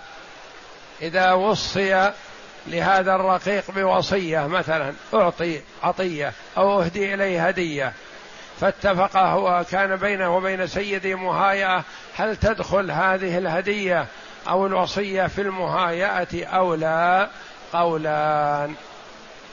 إذا 1.02 1.34
وصي 1.34 2.12
لهذا 2.68 3.16
الرقيق 3.16 3.64
بوصية 3.76 4.48
مثلا 4.48 4.94
أعطي 5.14 5.62
عطية 5.84 6.34
أو 6.58 6.82
أهدي 6.82 7.14
إليه 7.14 7.48
هدية 7.48 7.94
فاتفق 8.62 9.18
هو 9.18 9.66
كان 9.72 9.96
بينه 9.96 10.38
وبين 10.38 10.68
سيدي 10.68 11.16
مهايئة 11.16 11.84
هل 12.16 12.36
تدخل 12.36 12.92
هذه 12.92 13.38
الهدية 13.38 14.06
أو 14.50 14.68
الوصية 14.68 15.28
في 15.28 15.42
المهايئة 15.42 16.46
أو 16.46 16.76
لا؟ 16.76 17.30
قولان. 17.74 18.76